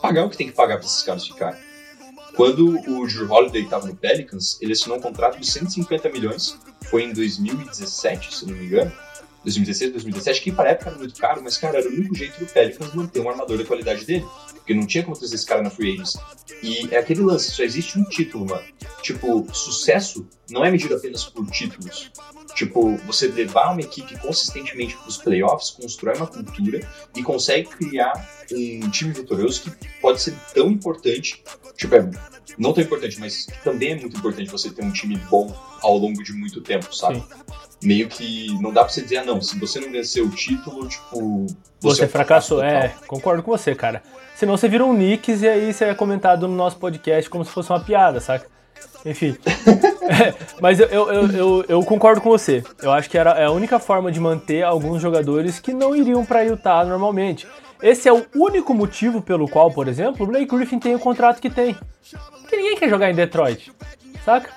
[0.00, 1.58] pagar o que tem que pagar para esses caras ficarem.
[2.34, 7.04] Quando o Drew Holiday estava no Pelicans, ele assinou um contrato de 150 milhões, foi
[7.04, 8.92] em 2017, se não me engano,
[9.44, 12.46] 2016, 2017, que para época era muito caro, mas, cara, era o único jeito do
[12.46, 14.24] Pelicans manter um armador da qualidade dele.
[14.54, 16.16] Porque não tinha como trazer esse cara na free agents.
[16.62, 18.62] E é aquele lance, só existe um título, mano.
[19.02, 22.12] Tipo, sucesso não é medido apenas por títulos.
[22.54, 28.12] Tipo, você levar uma equipe consistentemente para os playoffs, constrói uma cultura e consegue criar
[28.52, 31.42] um time vitorioso que pode ser tão importante,
[31.76, 32.08] tipo, é
[32.58, 36.22] não tão importante, mas também é muito importante você ter um time bom ao longo
[36.22, 37.16] de muito tempo, sabe?
[37.16, 37.24] Sim.
[37.82, 40.88] Meio que não dá pra você dizer, ah, não, se você não vencer o título,
[40.88, 41.46] tipo.
[41.80, 43.06] Você é um fracassou, fracasso é, total.
[43.08, 44.02] concordo com você, cara.
[44.36, 47.50] Senão você vira um Knicks e aí você é comentado no nosso podcast como se
[47.50, 48.46] fosse uma piada, saca?
[49.04, 49.36] Enfim.
[50.02, 52.62] É, mas eu, eu, eu, eu, concordo com você.
[52.82, 56.26] Eu acho que era é a única forma de manter alguns jogadores que não iriam
[56.26, 57.46] pra Utah normalmente.
[57.80, 61.40] Esse é o único motivo pelo qual, por exemplo, o Blake Griffin tem o contrato
[61.40, 61.76] que tem.
[62.40, 63.72] Porque ninguém quer jogar em Detroit,
[64.24, 64.50] saca?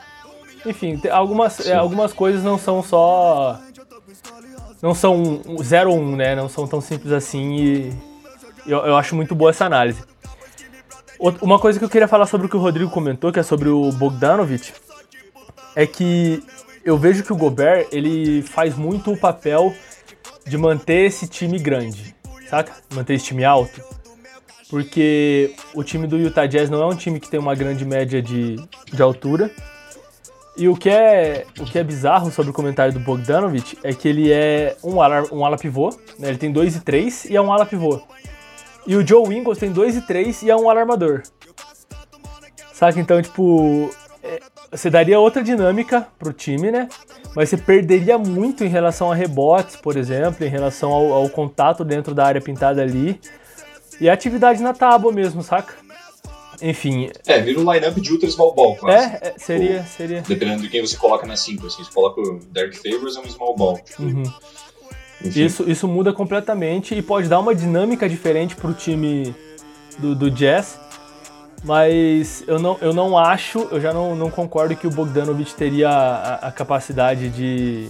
[0.66, 3.60] Enfim, algumas, é, algumas coisas não são só.
[4.82, 6.36] Não são 0 ou 1, um, né?
[6.36, 7.94] Não são tão simples assim e
[8.68, 10.04] eu, eu acho muito boa essa análise.
[11.42, 13.70] Uma coisa que eu queria falar sobre o que o Rodrigo comentou, que é sobre
[13.70, 14.74] o Bogdanovich,
[15.76, 16.44] é que
[16.84, 19.74] eu vejo que o Gobert, ele faz muito o papel
[20.46, 22.16] de manter esse time grande,
[22.50, 22.74] saca?
[22.94, 23.82] Manter esse time alto.
[24.70, 28.22] Porque o time do Utah Jazz não é um time que tem uma grande média
[28.22, 28.58] de,
[28.92, 29.50] de altura.
[30.58, 34.08] E o que, é, o que é bizarro sobre o comentário do Bogdanovich é que
[34.08, 36.30] ele é um ala, um ala pivô, né?
[36.30, 38.02] ele tem 2 e 3 e é um ala pivô.
[38.88, 41.24] E o Joe Ingles tem 2 e 3 e é um ala armador.
[42.72, 43.00] Saca?
[43.00, 43.90] Então, tipo,
[44.24, 44.40] é,
[44.72, 46.88] você daria outra dinâmica pro time, né?
[47.36, 51.84] Mas você perderia muito em relação a rebotes, por exemplo, em relação ao, ao contato
[51.84, 53.20] dentro da área pintada ali.
[54.00, 55.85] E a atividade na tábua mesmo, saca?
[56.62, 58.98] Enfim, É, vira um lineup de ultra small ball, quase.
[58.98, 60.22] é, é, seria, seria.
[60.22, 63.30] Dependendo de quem você coloca na 5, assim, você coloca o Derek Favors é um
[63.30, 63.80] small ball.
[64.00, 64.24] Uhum.
[65.24, 65.44] Enfim.
[65.46, 69.34] Isso, isso muda completamente e pode dar uma dinâmica diferente pro time
[69.98, 70.80] do, do Jazz.
[71.64, 75.90] Mas eu não, eu não acho, eu já não, não concordo que o Bogdanovich teria
[75.90, 77.90] a, a capacidade de,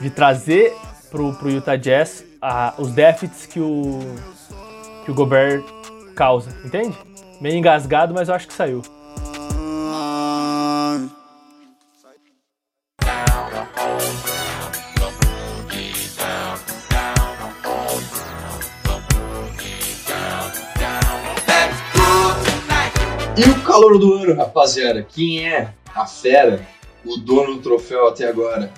[0.00, 0.74] de trazer
[1.10, 4.00] pro, pro Utah Jazz a- os déficits que o,
[5.04, 5.62] que o Gobert
[6.14, 6.94] causa, entende?
[7.40, 8.82] Meio engasgado, mas eu acho que saiu.
[23.36, 25.02] E o calor do ano, rapaziada?
[25.02, 26.64] Quem é a fera,
[27.04, 28.72] o dono do troféu até agora?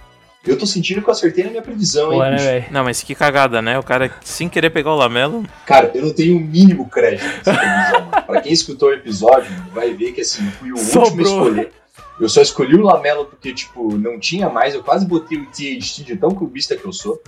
[0.47, 2.65] Eu tô sentindo que eu acertei na minha previsão, hein, Pô, né, velho?
[2.71, 3.79] Não, mas que cagada, né?
[3.79, 7.53] O cara, sem querer pegar o Lamelo, Cara, eu não tenho o mínimo crédito nessa
[7.55, 8.01] previsão.
[8.11, 8.27] mano.
[8.27, 11.27] pra quem escutou o episódio, vai ver que assim, eu fui o último a Sobrou.
[11.49, 11.73] escolher.
[12.21, 14.75] Eu só escolhi o Lamelo porque, tipo, não tinha mais.
[14.75, 17.21] Eu quase botei o THT de tão clubista que eu sou.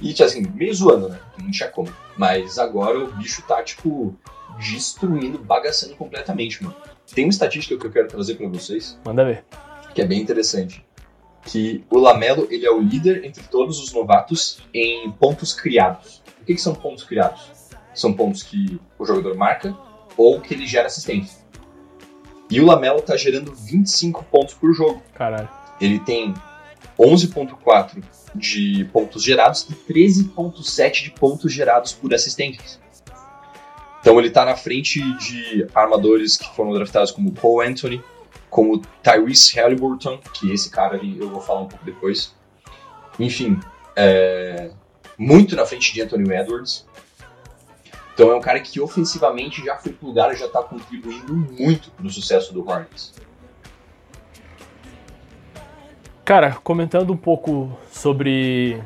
[0.00, 1.18] E, tipo, assim, meio zoando, né?
[1.42, 1.88] Não tinha como.
[2.16, 4.14] Mas agora o bicho tá, tipo,
[4.58, 6.76] destruindo, bagaçando completamente, mano.
[7.14, 9.44] Tem uma estatística que eu quero trazer pra vocês, Manda ver.
[9.94, 10.84] que é bem interessante.
[11.48, 16.22] Que o Lamelo, ele é o líder entre todos os novatos em pontos criados.
[16.42, 17.50] O que, que são pontos criados?
[17.94, 19.74] São pontos que o jogador marca
[20.14, 21.38] ou que ele gera assistência.
[22.50, 25.02] E o Lamelo tá gerando 25 pontos por jogo.
[25.14, 25.48] Caralho.
[25.80, 26.34] Ele tem
[26.98, 28.02] 11.4
[28.34, 32.78] de pontos gerados e 13.7 de pontos gerados por assistências.
[34.00, 38.02] Então ele tá na frente de armadores que foram draftados como Paul Anthony,
[38.50, 42.34] como Tyrese Halliburton, que esse cara ali eu vou falar um pouco depois.
[43.18, 43.58] Enfim,
[43.96, 44.70] é,
[45.16, 46.86] muito na frente de Anthony Edwards.
[48.14, 51.90] Então é um cara que ofensivamente já foi pro lugar e já tá contribuindo muito
[51.92, 53.14] pro sucesso do Hornets.
[56.24, 58.82] Cara, comentando um pouco sobre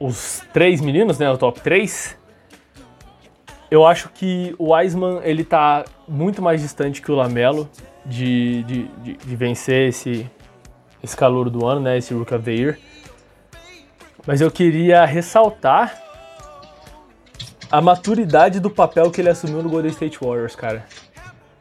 [0.00, 2.16] os três meninos, né, o top 3,
[3.70, 7.68] eu acho que o Wiseman, ele tá muito mais distante que o Lamelo
[8.08, 10.28] de, de, de, de vencer esse,
[11.02, 12.78] esse calor do ano, né, esse Rook of the Year.
[14.26, 16.02] Mas eu queria ressaltar
[17.70, 20.84] a maturidade do papel que ele assumiu no Golden State Warriors, cara.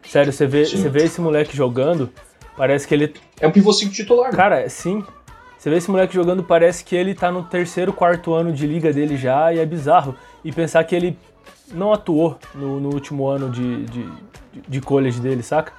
[0.08, 0.78] Sério, você vê, Sim.
[0.78, 2.12] você vê esse moleque jogando,
[2.56, 4.32] parece que ele É um pivô 5 titular.
[4.32, 4.38] né?
[4.38, 5.04] Cara, sim.
[5.58, 8.94] Você vê esse moleque jogando, parece que ele tá no terceiro, quarto ano de liga
[8.94, 10.16] dele já, e é bizarro.
[10.44, 11.18] E pensar que ele
[11.72, 14.10] não atuou no, no último ano de, de,
[14.68, 15.74] de college dele, saca?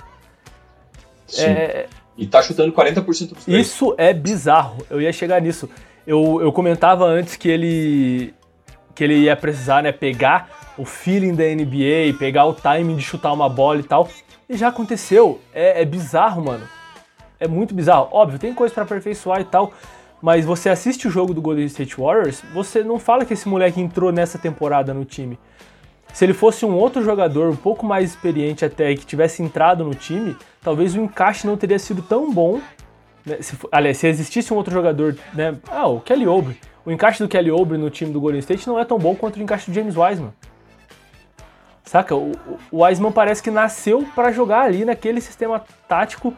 [1.26, 1.44] Sim.
[1.44, 1.86] É,
[2.16, 3.66] E tá chutando 40% dos três.
[3.66, 4.78] isso é bizarro.
[4.88, 5.68] Eu ia chegar nisso.
[6.06, 8.34] Eu, eu comentava antes que ele
[8.94, 13.30] que ele ia precisar, né, pegar o feeling da NBA, pegar o timing de chutar
[13.32, 14.08] uma bola e tal.
[14.48, 15.38] E já aconteceu.
[15.52, 16.66] É, é bizarro, mano.
[17.38, 18.08] É muito bizarro.
[18.10, 19.72] Óbvio, tem coisa pra aperfeiçoar e tal,
[20.22, 23.78] Mas você assiste o jogo do Golden State Warriors, você não fala que esse moleque
[23.80, 25.38] entrou nessa temporada no time.
[26.12, 29.94] Se ele fosse um outro jogador um pouco mais experiente até que tivesse entrado no
[29.94, 32.60] time, talvez o encaixe não teria sido tão bom.
[33.24, 33.36] Né?
[33.40, 35.56] Se, aliás, se existisse um outro jogador, né?
[35.70, 36.58] Ah, o Kelly Oubre.
[36.84, 39.36] O encaixe do Kelly Oubre no time do Golden State não é tão bom quanto
[39.36, 40.32] o encaixe do James Wiseman.
[41.84, 42.14] Saca?
[42.14, 42.32] O,
[42.70, 46.34] o Wiseman parece que nasceu para jogar ali naquele sistema tático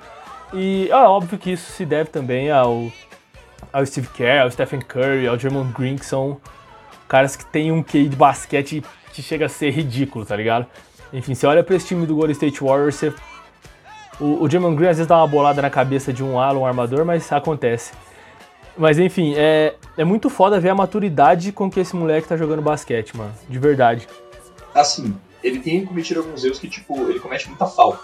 [0.52, 2.90] e ah, óbvio que isso se deve também ao,
[3.72, 6.40] ao Steve Kerr, ao Stephen Curry, ao Draymond Green, que são
[7.06, 8.82] caras que têm um QI de basquete
[9.18, 10.64] que chega a ser ridículo, tá ligado?
[11.12, 13.12] Enfim, você olha pra esse time do Golden State Warriors, você...
[14.20, 16.64] o, o Draymond Green às vezes dá uma bolada na cabeça de um ala, um
[16.64, 17.92] armador, mas acontece.
[18.76, 22.62] Mas enfim, é, é muito foda ver a maturidade com que esse moleque tá jogando
[22.62, 23.34] basquete, mano.
[23.48, 24.06] De verdade.
[24.72, 27.98] Assim, ele tem cometido alguns erros que, tipo, ele comete muita falta.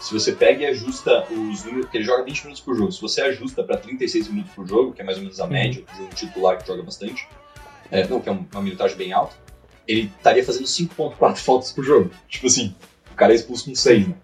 [0.00, 3.00] Se você pega e ajusta os números, porque ele joga 20 minutos por jogo, se
[3.00, 6.02] você ajusta para 36 minutos por jogo, que é mais ou menos a média de
[6.02, 7.26] um titular que joga bastante,
[7.90, 9.34] é, não, que é uma minutagem bem alta,
[9.90, 12.10] ele estaria fazendo 5.4 faltas por jogo.
[12.28, 12.74] Tipo assim,
[13.10, 14.14] o cara é expulso com 6, né?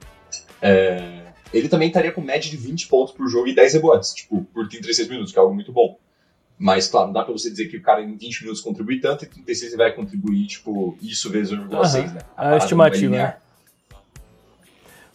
[0.62, 4.44] É, ele também estaria com média de 20 pontos por jogo e 10 rebotes, tipo,
[4.52, 5.98] por 36 minutos, que é algo muito bom.
[6.58, 9.24] Mas, claro, não dá pra você dizer que o cara em 20 minutos contribui tanto
[9.24, 12.20] e 36 ele vai contribuir, tipo, isso vezes 1,6, né?
[12.36, 13.36] A, a estimativa, né?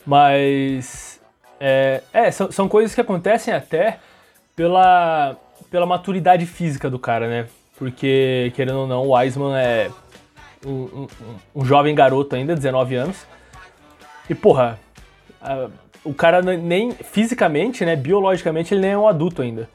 [0.06, 1.20] Mas.
[1.60, 4.00] É, é são, são coisas que acontecem até
[4.56, 5.36] pela,
[5.70, 7.48] pela maturidade física do cara, né?
[7.78, 9.92] Porque, querendo ou não, o Wiseman é
[10.66, 11.08] um,
[11.56, 13.26] um, jovem garoto ainda, 19 anos.
[14.30, 14.80] E, porra,
[15.42, 15.68] a,
[16.04, 19.70] o cara nem fisicamente, né, biologicamente, ele nem é um adulto ainda.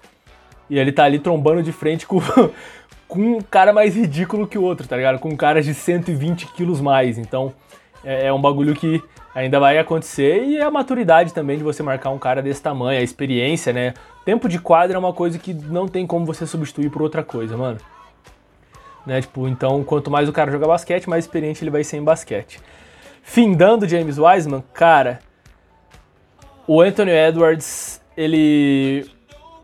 [0.69, 2.21] E ele tá ali trombando de frente com,
[3.07, 5.19] com um cara mais ridículo que o outro, tá ligado?
[5.19, 7.19] Com um cara de 120 quilos mais.
[7.19, 7.53] Então,
[8.05, 9.03] é, é um bagulho que
[9.35, 12.99] ainda vai acontecer e é a maturidade também de você marcar um cara desse tamanho,
[12.99, 13.93] a experiência, né?
[14.25, 17.57] Tempo de quadra é uma coisa que não tem como você substituir por outra coisa,
[17.57, 17.79] mano.
[19.07, 19.21] Né?
[19.21, 22.61] Tipo, então, quanto mais o cara joga basquete, mais experiente ele vai ser em basquete.
[23.23, 25.21] Findando James Wiseman, cara,
[26.67, 29.09] o Anthony Edwards, ele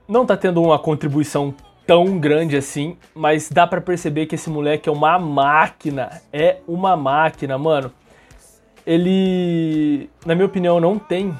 [0.07, 1.55] não tá tendo uma contribuição
[1.87, 6.97] tão grande assim, mas dá para perceber que esse moleque é uma máquina, é uma
[6.97, 7.93] máquina, mano.
[8.87, 11.37] Ele, na minha opinião, não tem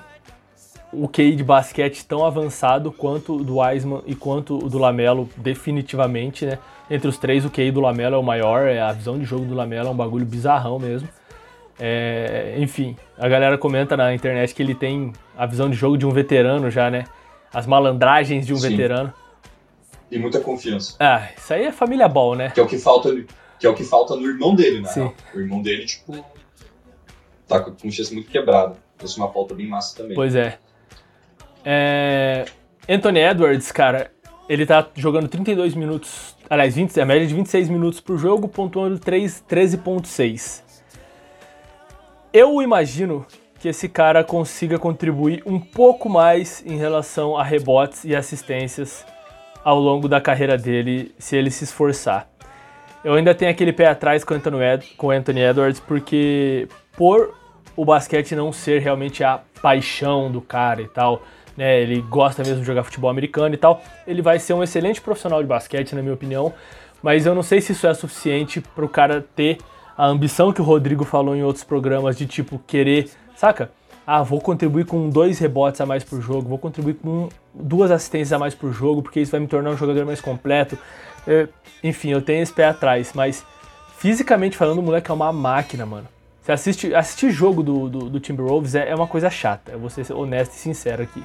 [0.93, 5.29] o QI de basquete tão avançado quanto o do Wiseman e quanto o do Lamelo,
[5.37, 6.59] definitivamente, né?
[6.91, 9.47] Entre os três, o QI do Lamelo é o maior, é a visão de jogo
[9.47, 11.09] do Lamelo é um bagulho bizarrão mesmo.
[11.81, 16.05] É, enfim, a galera comenta na internet que ele tem a visão de jogo de
[16.05, 17.05] um veterano já, né?
[17.53, 18.71] As malandragens de um Sim.
[18.71, 19.13] veterano.
[20.11, 20.95] E muita confiança.
[21.01, 22.51] Ah, isso aí é família ball, né?
[22.51, 23.11] Que é o que falta,
[23.59, 24.89] que é o que falta no irmão dele, né?
[24.89, 25.11] Sim.
[25.35, 26.13] O irmão dele, tipo,
[27.49, 28.77] tá com a confiança muito quebrada.
[28.99, 30.15] Trouxe uma pauta bem massa também.
[30.15, 30.59] Pois é.
[31.65, 32.45] É.
[32.89, 34.11] Anthony Edwards, cara,
[34.49, 38.99] ele tá jogando 32 minutos, aliás, 20, a média de 26 minutos por jogo, pontuando
[38.99, 40.63] 3 13.6.
[42.33, 43.25] Eu imagino
[43.61, 49.07] que esse cara consiga contribuir um pouco mais em relação a rebotes e assistências
[49.63, 52.29] ao longo da carreira dele, se ele se esforçar.
[53.05, 57.35] Eu ainda tenho aquele pé atrás com o Anthony Edwards, porque por
[57.77, 61.23] o basquete não ser realmente a paixão do cara e tal,
[61.57, 65.01] né, ele gosta mesmo de jogar futebol americano e tal, ele vai ser um excelente
[65.01, 66.53] profissional de basquete, na minha opinião,
[67.03, 69.59] mas eu não sei se isso é suficiente para o cara ter
[69.97, 73.71] a ambição que o Rodrigo falou em outros programas de tipo querer, saca?
[74.07, 78.33] Ah, vou contribuir com dois rebotes a mais por jogo, vou contribuir com duas assistências
[78.33, 80.77] a mais por jogo, porque isso vai me tornar um jogador mais completo.
[81.27, 81.49] É,
[81.85, 83.45] enfim, eu tenho esse pé atrás, mas
[83.99, 86.09] fisicamente falando, o moleque é uma máquina, mano.
[86.41, 89.89] Você assiste, assistir jogo do, do, do Timberwolves é, é uma coisa chata, eu vou
[89.89, 91.23] ser honesto e sincero aqui.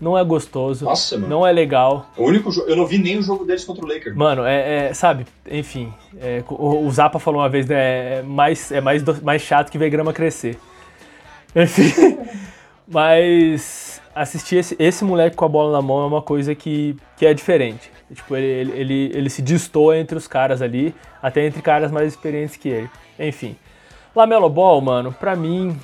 [0.00, 1.28] Não é gostoso, Nossa, mano.
[1.28, 2.06] não é legal.
[2.16, 4.14] O único Eu não vi nem o jogo deles contra o Lakers.
[4.14, 8.70] Mano, é, é, sabe, enfim, é, o, o Zappa falou uma vez, né, é mais,
[8.70, 10.58] é mais, mais chato que ver grama crescer.
[11.56, 12.18] Enfim,
[12.86, 17.24] mas assistir esse, esse moleque com a bola na mão é uma coisa que, que
[17.24, 17.90] é diferente.
[18.14, 22.08] Tipo, ele, ele, ele, ele se destoa entre os caras ali, até entre caras mais
[22.12, 22.90] experientes que ele.
[23.18, 23.56] Enfim,
[24.14, 25.76] Lamelo Ball, mano, pra mim,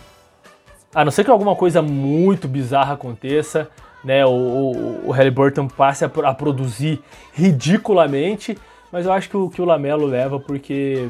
[0.94, 3.68] a não ser que alguma coisa muito bizarra aconteça,
[4.05, 7.01] né, o, o, o Halliburton passe a, a produzir
[7.33, 8.57] ridiculamente,
[8.91, 11.09] mas eu acho que o, que o Lamelo leva porque,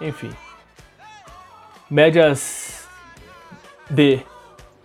[0.00, 0.30] enfim,
[1.90, 2.86] médias
[3.90, 4.20] de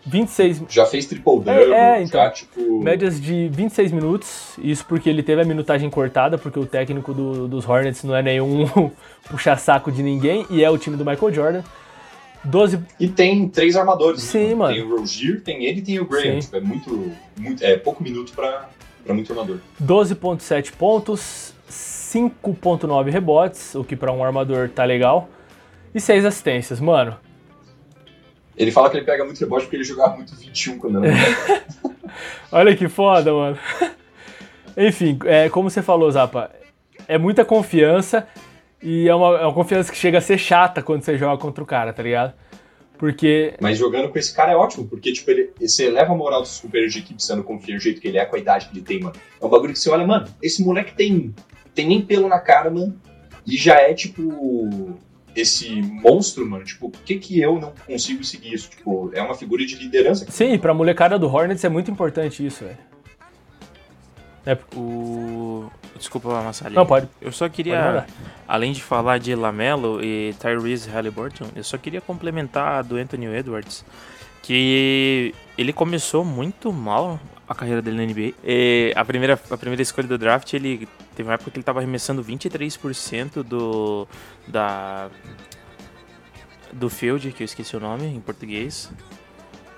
[0.06, 2.22] 26, Já fez triple-double, É, é, então.
[2.22, 2.80] já, tipo...
[2.82, 7.48] médias de 26 minutos, isso porque ele teve a minutagem cortada, porque o técnico do-
[7.48, 8.66] dos Hornets não é nenhum
[9.30, 11.64] puxa-saco de ninguém, e é o time do Michael Jordan.
[12.48, 14.22] 12 E tem três armadores.
[14.22, 14.56] Sim, né?
[14.56, 14.74] mano.
[14.74, 16.24] Tem o Rozier, tem ele e tem o Graham.
[16.24, 16.40] Sim.
[16.40, 17.64] Tipo, é muito, muito...
[17.64, 18.70] É pouco minuto pra,
[19.04, 19.60] pra muito armador.
[19.84, 25.30] 12.7 pontos, 5.9 rebotes, o que pra um armador tá legal,
[25.94, 26.80] e 6 assistências.
[26.80, 27.18] Mano,
[28.56, 31.64] Ele fala que ele pega muito rebote porque ele jogava muito 21 quando era
[32.52, 33.58] olha que foda, mano.
[34.78, 36.52] Enfim, é, como você falou, Zapa,
[37.08, 38.28] é muita confiança
[38.82, 41.64] e é uma, é uma confiança que chega a ser chata quando você joga contra
[41.64, 42.34] o cara, tá ligado?
[42.98, 46.42] Porque Mas jogando com esse cara é ótimo, porque tipo, ele, você eleva a moral
[46.42, 48.74] dos companheiros de equipe sendo confia do jeito que ele é, com a idade que
[48.78, 49.16] ele tem, mano.
[49.40, 51.34] É um bagulho que você olha, mano, esse moleque tem,
[51.76, 53.00] tem nem pelo na cara, mano,
[53.46, 54.98] e já é tipo
[55.36, 56.66] esse monstro, mano.
[56.66, 58.72] Tipo, por que, que eu não consigo seguir isso?
[58.72, 60.26] Tipo, é uma figura de liderança.
[60.30, 62.78] Sim, pra molecada do Hornets é muito importante isso, velho.
[64.46, 65.70] É, O.
[65.98, 66.80] Desculpa, Massalinha.
[66.80, 67.08] não, pode.
[67.22, 68.06] Eu só queria,
[68.48, 73.26] além de falar de Lamelo e Tyrese Halliburton, eu só queria complementar a do Anthony
[73.26, 73.84] Edwards,
[74.44, 78.34] que ele começou muito mal a carreira dele na NBA.
[78.44, 81.80] E a primeira, a primeira escolha do draft, ele teve uma época que ele estava
[81.80, 84.08] arremessando 23% do
[84.48, 85.10] da
[86.72, 88.92] do field, que eu esqueci o nome em português.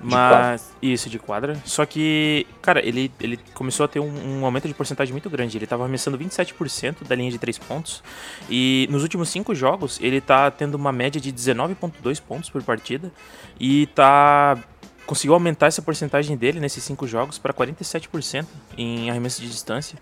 [0.01, 0.71] Mas.
[0.81, 1.61] Isso, de quadra.
[1.65, 5.57] Só que, cara, ele, ele começou a ter um, um aumento de porcentagem muito grande.
[5.57, 8.03] Ele tava arremessando 27% da linha de 3 pontos.
[8.49, 13.11] E nos últimos 5 jogos, ele tá tendo uma média de 19,2 pontos por partida.
[13.59, 14.57] E tá.
[15.05, 18.45] Conseguiu aumentar essa porcentagem dele nesses 5 jogos para 47%
[18.77, 19.97] em arremesso de distância.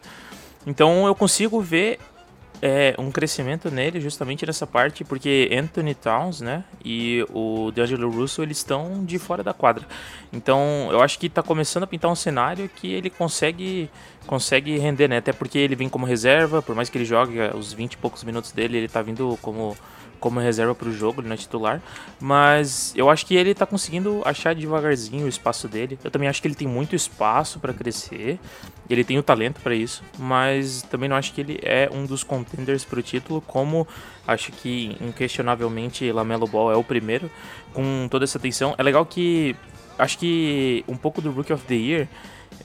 [0.65, 1.97] Então eu consigo ver
[2.61, 8.43] é, um crescimento nele justamente nessa parte, porque Anthony Towns, né, e o DeAngelo Russell,
[8.43, 9.85] eles estão de fora da quadra.
[10.31, 13.89] Então, eu acho que tá começando a pintar um cenário que ele consegue
[14.25, 15.17] consegue render, né?
[15.17, 18.25] Até porque ele vem como reserva, por mais que ele jogue os 20 e poucos
[18.25, 19.75] minutos dele, ele tá vindo como
[20.19, 21.81] como reserva para o jogo, ele não é titular,
[22.19, 25.97] mas eu acho que ele tá conseguindo achar devagarzinho o espaço dele.
[26.03, 28.39] Eu também acho que ele tem muito espaço para crescer.
[28.89, 32.23] Ele tem o talento para isso, mas também não acho que ele é um dos
[32.23, 33.87] contenders para o título, como
[34.25, 37.29] acho que inquestionavelmente Lamelo Ball é o primeiro
[37.73, 38.75] com toda essa atenção.
[38.77, 39.55] É legal que
[39.99, 42.07] acho que um pouco do Rookie of the Year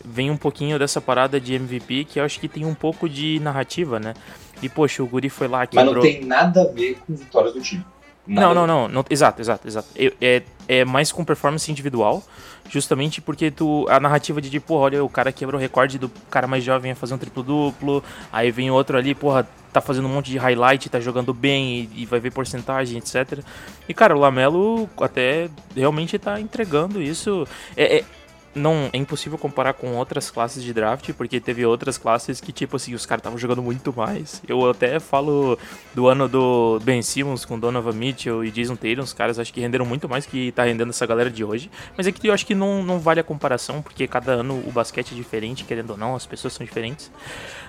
[0.04, 3.38] vem um pouquinho dessa parada de MVP que eu acho que tem um pouco de
[3.40, 4.14] narrativa, né?
[4.62, 5.94] E poxa, o Guri foi lá Mas quebrou.
[5.94, 7.84] não tem nada a ver com vitórias do time.
[8.26, 9.04] Não, não, não, não.
[9.10, 9.88] Exato, exato, exato.
[10.20, 12.22] É, é mais com performance individual,
[12.68, 13.84] justamente porque tu.
[13.88, 16.94] A narrativa de tipo, olha, o cara quebrou o recorde do cara mais jovem a
[16.94, 18.02] fazer um triplo-duplo.
[18.32, 22.02] Aí vem outro ali, porra, tá fazendo um monte de highlight, tá jogando bem e,
[22.02, 23.40] e vai ver porcentagem, etc.
[23.88, 27.44] E, cara, o Lamelo até realmente tá entregando isso.
[27.76, 27.98] É.
[27.98, 28.04] é-
[28.54, 32.76] não, é impossível comparar com outras classes de draft, porque teve outras classes que, tipo
[32.76, 34.42] assim, os caras estavam jogando muito mais.
[34.46, 35.58] Eu até falo
[35.94, 39.60] do ano do Ben Simmons com Donovan Mitchell e Jason Tatum, os caras acho que
[39.60, 41.70] renderam muito mais que tá rendendo essa galera de hoje.
[41.96, 44.70] Mas é que eu acho que não, não vale a comparação, porque cada ano o
[44.70, 47.10] basquete é diferente, querendo ou não, as pessoas são diferentes.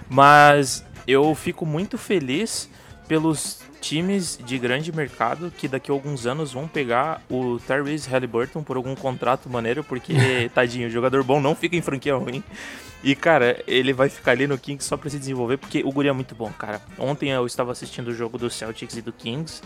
[0.09, 2.69] Mas eu fico muito feliz
[3.07, 8.63] pelos times de grande mercado que daqui a alguns anos vão pegar o Tyrese Halliburton
[8.63, 10.13] por algum contrato maneiro, porque,
[10.55, 12.41] tadinho, jogador bom não fica em franquia ruim.
[13.03, 16.07] E, cara, ele vai ficar ali no Kings só pra se desenvolver, porque o Guri
[16.07, 16.81] é muito bom, cara.
[16.97, 19.61] Ontem eu estava assistindo o jogo do Celtics e do Kings,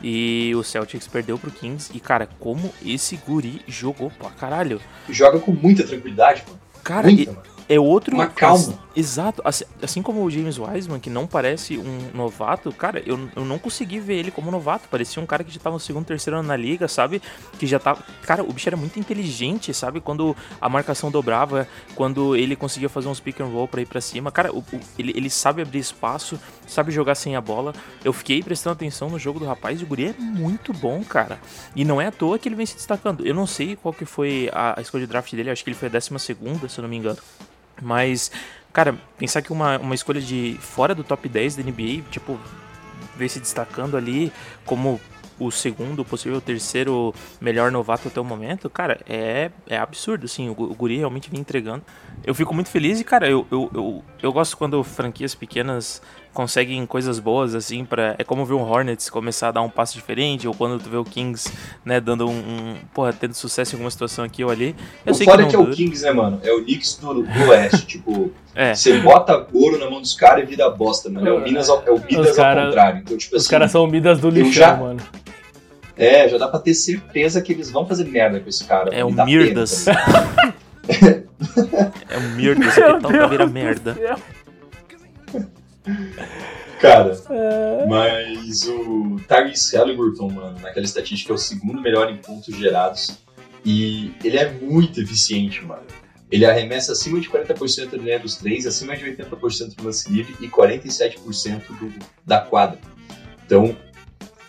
[0.00, 1.90] e o Celtics perdeu pro Kings.
[1.92, 4.80] E, cara, como esse Guri jogou pra caralho.
[5.10, 6.60] Joga com muita tranquilidade, mano.
[6.84, 7.55] Cara, Muita, e- mano.
[7.68, 8.14] É outro.
[8.14, 8.78] Uma calma.
[8.94, 9.42] Exato.
[9.44, 13.58] Assim, assim como o James Wiseman, que não parece um novato, cara, eu, eu não
[13.58, 14.88] consegui ver ele como novato.
[14.88, 17.20] Parecia um cara que já tava no segundo, terceiro ano na liga, sabe?
[17.58, 18.02] Que já tava.
[18.22, 20.00] Cara, o bicho era muito inteligente, sabe?
[20.00, 24.00] Quando a marcação dobrava, quando ele conseguia fazer uns pick and roll pra ir pra
[24.00, 24.30] cima.
[24.32, 27.74] Cara, o- o- ele, ele sabe abrir espaço, sabe jogar sem a bola.
[28.04, 31.38] Eu fiquei prestando atenção no jogo do rapaz e o Guri é muito bom, cara.
[31.74, 33.26] E não é à toa que ele vem se destacando.
[33.26, 35.76] Eu não sei qual que foi a, a escolha de draft dele, acho que ele
[35.76, 37.18] foi a décima segunda, se eu não me engano.
[37.80, 38.30] Mas,
[38.72, 42.38] cara, pensar que uma, uma escolha de fora do top 10 da NBA, tipo,
[43.16, 44.32] ver se destacando ali
[44.64, 45.00] como
[45.38, 50.52] o segundo, possível terceiro melhor novato até o momento, cara, é, é absurdo, assim, o,
[50.52, 51.84] o Guri realmente vem entregando.
[52.24, 56.00] Eu fico muito feliz e, cara, eu, eu, eu, eu gosto quando franquias pequenas
[56.36, 59.94] conseguem coisas boas, assim, para É como ver um Hornets começar a dar um passo
[59.94, 61.50] diferente, ou quando tu vê o Kings,
[61.84, 62.32] né, dando um.
[62.32, 64.76] um porra, tendo sucesso em alguma situação aqui ou ali.
[65.06, 65.74] Eu o sei foda que é que é o dura.
[65.76, 66.38] Kings, né, mano?
[66.44, 67.86] É o Knicks do, do Oeste.
[67.88, 68.74] tipo, É.
[68.74, 71.26] você bota ouro na mão dos caras e vira bosta, mano.
[71.26, 73.00] É o Minas ao, é o Minas Os cara- ao contrário.
[73.00, 75.00] Então, tipo Os assim, caras são o Midas do eu lixão, já- mano.
[75.96, 78.94] é, já dá pra ter certeza que eles vão fazer merda com esse cara.
[78.94, 79.86] É o Mirdas.
[79.88, 80.52] tá?
[82.08, 83.96] É um merda, esse aqui tá vira merda.
[86.80, 87.86] Cara, É.
[87.86, 93.18] mas o Tyrese Halliburton, mano, naquela estatística é o segundo melhor em pontos gerados.
[93.64, 95.82] E ele é muito eficiente, mano.
[96.30, 100.34] Ele arremessa acima de 40% da linha dos três, acima de 80% do lance livre
[100.40, 101.92] e 47% do,
[102.24, 102.78] da quadra.
[103.44, 103.76] Então,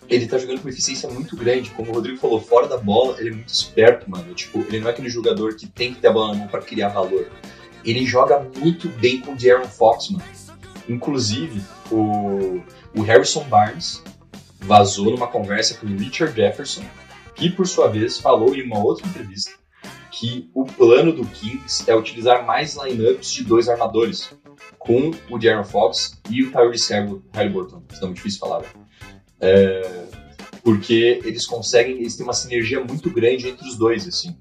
[0.08, 1.70] ele tá jogando com eficiência muito grande.
[1.70, 4.34] Como o Rodrigo falou, fora da bola, ele é muito esperto, mano.
[4.34, 6.60] Tipo, ele não é aquele jogador que tem que ter a bola na mão pra
[6.60, 7.28] criar valor.
[7.84, 10.24] Ele joga muito bem com o De'Aaron Fox, mano.
[10.88, 12.60] Inclusive, o,
[12.96, 14.02] o Harrison Barnes
[14.60, 16.84] vazou numa conversa com o Richard Jefferson,
[17.34, 19.52] que por sua vez falou em uma outra entrevista
[20.10, 24.30] que o plano do Kings é utilizar mais lineups de dois armadores,
[24.78, 26.92] com o De'Aaron Fox e o Tyrese
[27.32, 27.82] Halliburton.
[27.92, 28.62] Isso é muito difícil falar.
[28.62, 28.68] né?
[29.40, 30.06] É,
[30.62, 34.36] porque eles conseguem, eles têm uma sinergia muito grande entre os dois, assim.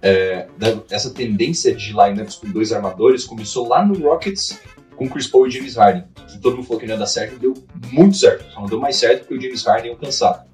[0.00, 0.48] É,
[0.90, 4.58] essa tendência de lineups com dois armadores começou lá no Rockets
[4.96, 6.04] com Chris Paul e James Harden,
[6.40, 7.54] todo mundo falou que não ia dar certo, deu
[7.90, 8.50] muito certo.
[8.52, 10.46] Só não deu mais certo porque o James Harden ia cansar.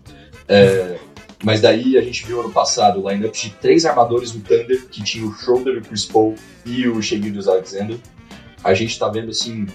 [0.46, 0.98] É,
[1.44, 5.02] mas daí a gente viu ano passado o lineup de três armadores no Thunder, que
[5.02, 6.34] tinha o Schroeder, o Chris Paul
[6.64, 7.98] e o Gilgeous Alexander.
[8.64, 9.66] A gente tá vendo assim.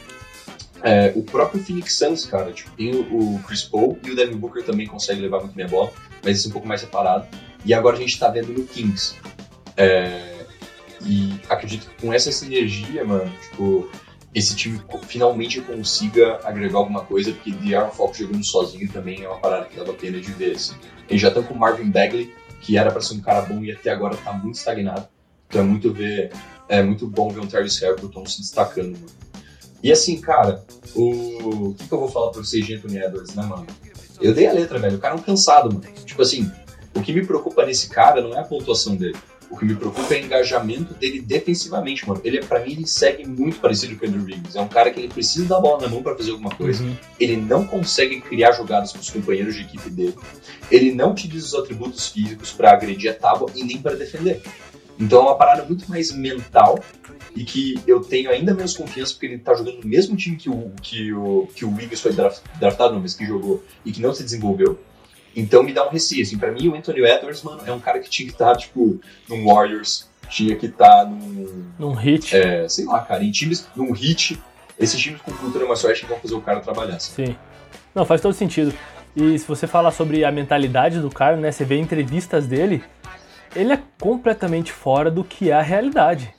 [0.83, 4.35] é, o próprio Phoenix Suns, cara, tipo, tem o, o Chris Paul e o Devin
[4.35, 5.91] Booker também consegue levar muito bem a bola,
[6.23, 7.25] mas isso é um pouco mais separado.
[7.65, 9.15] E agora a gente tá vendo no Kings.
[9.77, 10.43] É,
[11.05, 13.89] e acredito que com essa sinergia, mano, tipo,
[14.33, 19.39] esse time finalmente consiga agregar alguma coisa, porque De'Aaron Fox jogando sozinho também é uma
[19.39, 20.73] parada que dava pena de ver, assim.
[21.07, 23.71] Eles já estão com o Marvin Bagley, que era pra ser um cara bom e
[23.71, 25.07] até agora tá muito estagnado.
[25.47, 26.31] Então é muito ver,
[26.67, 29.23] é muito bom ver um Tyrese Halliburton se destacando, mano.
[29.83, 30.63] E assim, cara,
[30.95, 33.67] o, o que, que eu vou falar pra vocês de Anthony Edwards, né, mano?
[34.21, 34.95] Eu dei a letra, velho.
[34.95, 35.85] O cara é um cansado, mano.
[36.05, 36.49] Tipo assim,
[36.95, 39.17] o que me preocupa nesse cara não é a pontuação dele.
[39.53, 42.19] O que me preocupa é o engajamento dele defensivamente, mano.
[42.23, 44.55] Ele, pra mim, ele segue muito parecido com o Andrew Wiggins.
[44.55, 46.83] É um cara que ele precisa da bola na mão pra fazer alguma coisa.
[46.83, 46.95] Uhum.
[47.19, 50.15] Ele não consegue criar jogadas com os companheiros de equipe dele.
[50.71, 54.41] Ele não utiliza os atributos físicos pra agredir a tábua e nem pra defender.
[54.99, 56.83] Então é uma parada muito mais mental
[57.35, 60.49] e que eu tenho ainda menos confiança porque ele tá jogando no mesmo time que
[60.49, 64.13] o, que o, que o Wiggins foi draft- draftado, mas que jogou e que não
[64.15, 64.79] se desenvolveu.
[65.35, 67.99] Então me dá um receio, assim, pra mim o Anthony Edwards, mano, é um cara
[67.99, 72.35] que tinha que estar, tipo, num Warriors, tinha que estar num, Num hit.
[72.35, 74.39] é, sei lá, cara, em times, num hit,
[74.79, 77.27] esses times com cultura que vão fazer o cara trabalhar, sabe?
[77.27, 77.35] Sim.
[77.93, 78.73] Não, faz todo sentido.
[79.15, 81.51] E se você falar sobre a mentalidade do cara, né?
[81.51, 82.83] Você vê entrevistas dele,
[83.55, 86.33] ele é completamente fora do que é a realidade.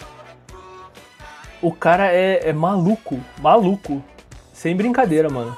[1.62, 4.02] O cara é, é maluco, maluco.
[4.52, 5.56] Sem brincadeira, mano.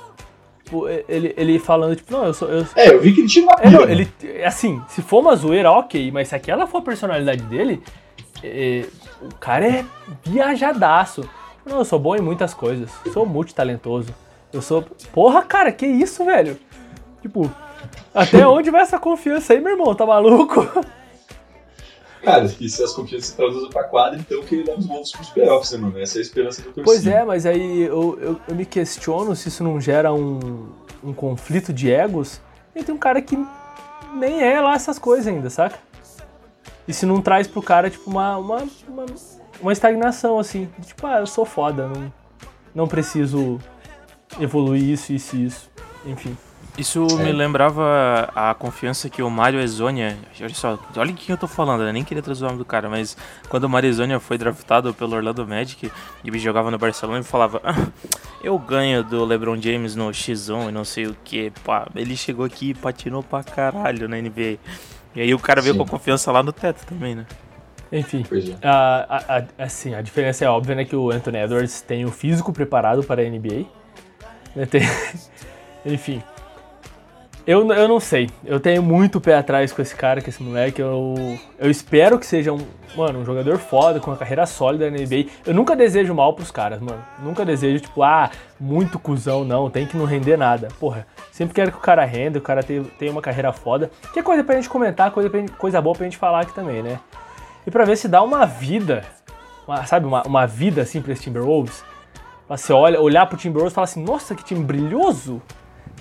[0.67, 2.49] Tipo, Ele, ele falando, tipo, não, eu sou.
[2.49, 3.93] Eu, É, eu vi que ele tinha uma é, pira, não, mano.
[3.93, 4.11] ele,
[4.45, 7.81] assim, se for uma zoeira, ok, mas se aquela for a personalidade dele,
[8.43, 8.85] é,
[9.23, 9.85] o cara é
[10.25, 11.23] viajadaço.
[11.65, 14.13] Não, eu sou bom em muitas coisas, sou multitalentoso.
[14.53, 14.85] Eu sou.
[15.13, 16.59] Porra, cara, que isso, velho?
[17.23, 17.49] Tipo,
[18.13, 19.95] até onde vai essa confiança aí, meu irmão?
[19.95, 20.67] Tá maluco?
[22.27, 25.71] Cara, se as confianças se traduzem pra quadra, então que leva os Wolves pros playoffs,
[25.71, 25.97] né, mano?
[26.01, 26.85] Essa é a esperança do torcida.
[26.85, 30.67] Pois é, mas aí eu, eu, eu me questiono se isso não gera um,
[31.05, 32.41] um conflito de egos
[32.75, 33.39] entre um cara que
[34.13, 35.79] nem é lá essas coisas ainda, saca?
[36.89, 39.07] E se não traz pro cara, tipo, uma, uma, uma,
[39.61, 40.69] uma estagnação, assim.
[40.85, 42.13] Tipo, ah, eu sou foda, não,
[42.75, 43.61] não preciso
[44.41, 45.71] evoluir isso, isso e isso.
[46.05, 46.37] Enfim.
[46.79, 47.25] Isso É.
[47.25, 50.17] me lembrava a confiança que o Mário Ezonia.
[50.39, 52.89] Olha só, olha quem eu tô falando, eu nem queria trazer o nome do cara,
[52.91, 53.17] mas
[53.49, 55.91] quando o Mário Ezonia foi draftado pelo Orlando Magic
[56.23, 57.87] e ele jogava no Barcelona, ele falava: "Ah,
[58.45, 61.51] Eu ganho do LeBron James no X1 e não sei o que.
[61.65, 64.59] Pá, ele chegou aqui e patinou pra caralho na NBA.
[65.15, 65.79] E aí o cara veio Sim.
[65.79, 67.25] com a confiança lá no teto também, né?
[67.91, 68.25] Enfim.
[68.61, 68.69] É.
[68.69, 70.85] A, a- a- assim, a diferença é óbvia, né?
[70.85, 73.65] Que o Anthony Edwards tem o físico preparado para a NBA.
[74.55, 74.83] né, tem-
[75.85, 76.23] Enfim.
[77.47, 78.29] Eu, eu não sei.
[78.45, 80.83] Eu tenho muito pé atrás com esse cara, com esse moleque.
[80.83, 81.15] Eu,
[81.59, 82.59] eu espero que seja um,
[82.97, 85.31] mano, um jogador foda, com uma carreira sólida na NBA.
[85.47, 87.01] Eu nunca desejo mal pros caras, mano.
[87.23, 89.71] Nunca desejo, tipo, ah, muito cuzão, não.
[89.71, 90.69] Tem que não render nada.
[90.81, 93.93] Porra, sempre quero que o cara renda, o cara tenha, uma carreira foda.
[94.13, 96.83] Que é coisa pra gente comentar, coisa, pra coisa boa pra gente falar aqui também,
[96.83, 96.99] né?
[97.65, 99.05] e pra ver se dá uma vida,
[99.67, 101.83] uma- sabe, uma, uma vida assim pra esse Timberwolves.
[102.47, 105.43] Pra Você olha, olhar pro Timberwolves e falar assim, nossa, que time brilhoso,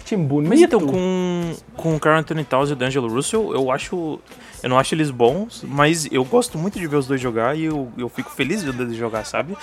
[0.06, 0.50] time bonito.
[0.50, 4.20] Mas então, com, com o Carl Anthony Towns e o D'Angelo Russell, eu acho.
[4.64, 7.66] Eu não acho eles bons, mas eu gosto muito de ver os dois jogar e
[7.66, 9.56] eu, eu fico feliz vendo eles jogar, sabe?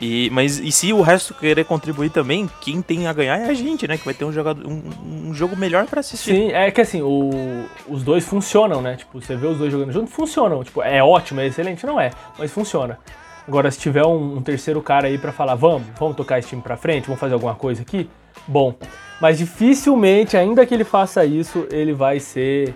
[0.00, 3.54] E, mas e se o resto querer contribuir também, quem tem a ganhar é a
[3.54, 3.96] gente, né?
[3.96, 6.34] Que vai ter um, jogador, um, um jogo melhor pra assistir.
[6.34, 8.96] Sim, é que assim, o- os dois funcionam, né?
[8.96, 10.62] Tipo, você vê os dois jogando junto, funcionam.
[10.64, 12.98] Tipo, é ótimo, é excelente, não é, mas funciona.
[13.46, 16.62] Agora, se tiver um, um terceiro cara aí pra falar, vamos, vamos tocar esse time
[16.62, 18.08] pra frente, vamos fazer alguma coisa aqui,
[18.46, 18.74] bom.
[19.20, 22.74] Mas dificilmente, ainda que ele faça isso, ele vai ser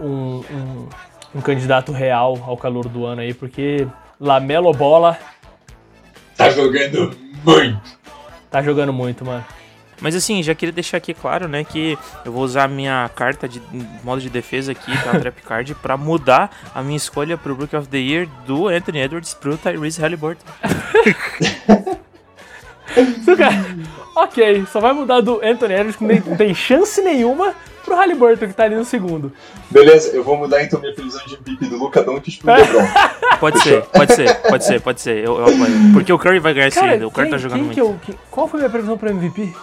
[0.00, 0.88] um, um-
[1.36, 3.86] um candidato real ao calor do ano aí, porque
[4.20, 5.18] Lamelo Bola
[6.36, 7.98] Tá jogando muito.
[8.50, 9.44] tá jogando muito, mano.
[10.00, 13.48] Mas assim, já queria deixar aqui claro, né, que eu vou usar a minha carta
[13.48, 13.60] de
[14.04, 17.88] modo de defesa aqui da Trap Card pra mudar a minha escolha pro Brook of
[17.88, 20.44] the Year do Anthony Edwards pro Tyrese Halliburton.
[23.36, 23.76] Cara,
[24.16, 28.46] ok, só vai mudar do Anthony Edwards, que nem- não tem chance nenhuma, pro Halliburton,
[28.48, 29.32] que tá ali no segundo.
[29.70, 32.86] Beleza, eu vou mudar então minha previsão de MVP do Luca Doncic pro LeBron.
[33.40, 35.24] Pode ser, pode ser, pode ser, pode ser.
[35.24, 35.46] Eu, eu.
[35.92, 37.06] Porque o Curry vai ganhar esse ainda.
[37.06, 37.74] O Curry quem, tá jogando quem muito.
[37.74, 39.54] que eu, quem- qual foi a minha previsão pro MVP?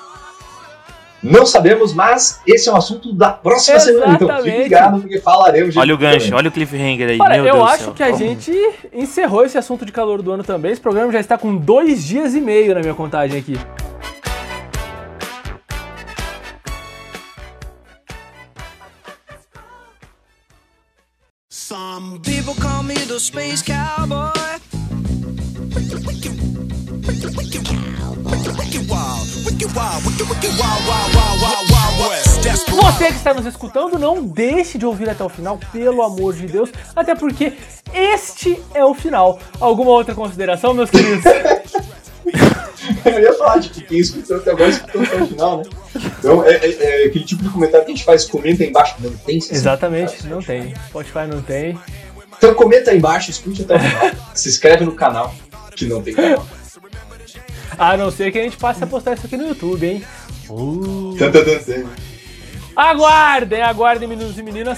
[1.26, 4.14] Não sabemos, mas esse é um assunto da próxima semana.
[4.14, 4.64] Então fique Exatamente.
[4.64, 6.34] ligado porque falaremos de Olha o gancho, também.
[6.36, 7.18] olha o cliffhanger aí.
[7.20, 7.94] Olha, Meu eu Deus do acho céu.
[7.94, 8.52] que a gente
[8.94, 10.72] encerrou esse assunto de calor do ano também.
[10.72, 13.58] Esse programa já está com dois dias e meio na minha contagem aqui.
[21.50, 24.32] Some people call me the space cowboy.
[32.76, 36.48] Você que está nos escutando, não deixe de ouvir até o final, pelo amor de
[36.48, 36.70] Deus.
[36.96, 37.54] Até porque
[37.94, 39.40] este é o final.
[39.60, 41.24] Alguma outra consideração, meus queridos?
[43.04, 45.64] Eu ia falar de que quem escutou até agora escutou até o final, né?
[46.20, 48.96] Então é, é- é aquele tipo de comentário que a gente faz, comenta aí embaixo,
[49.00, 50.74] não tem Exatamente, não tem.
[50.88, 51.78] Spotify não tem.
[52.38, 54.12] Então comenta aí embaixo, escute até o final.
[54.36, 55.34] Se inscreve no canal,
[55.76, 56.46] que não tem canal.
[57.78, 60.04] A não ser que a gente passe a postar isso aqui no YouTube, hein?
[61.18, 61.86] Tan.
[62.76, 64.78] Aguardem, aguardem, meninos e meninas.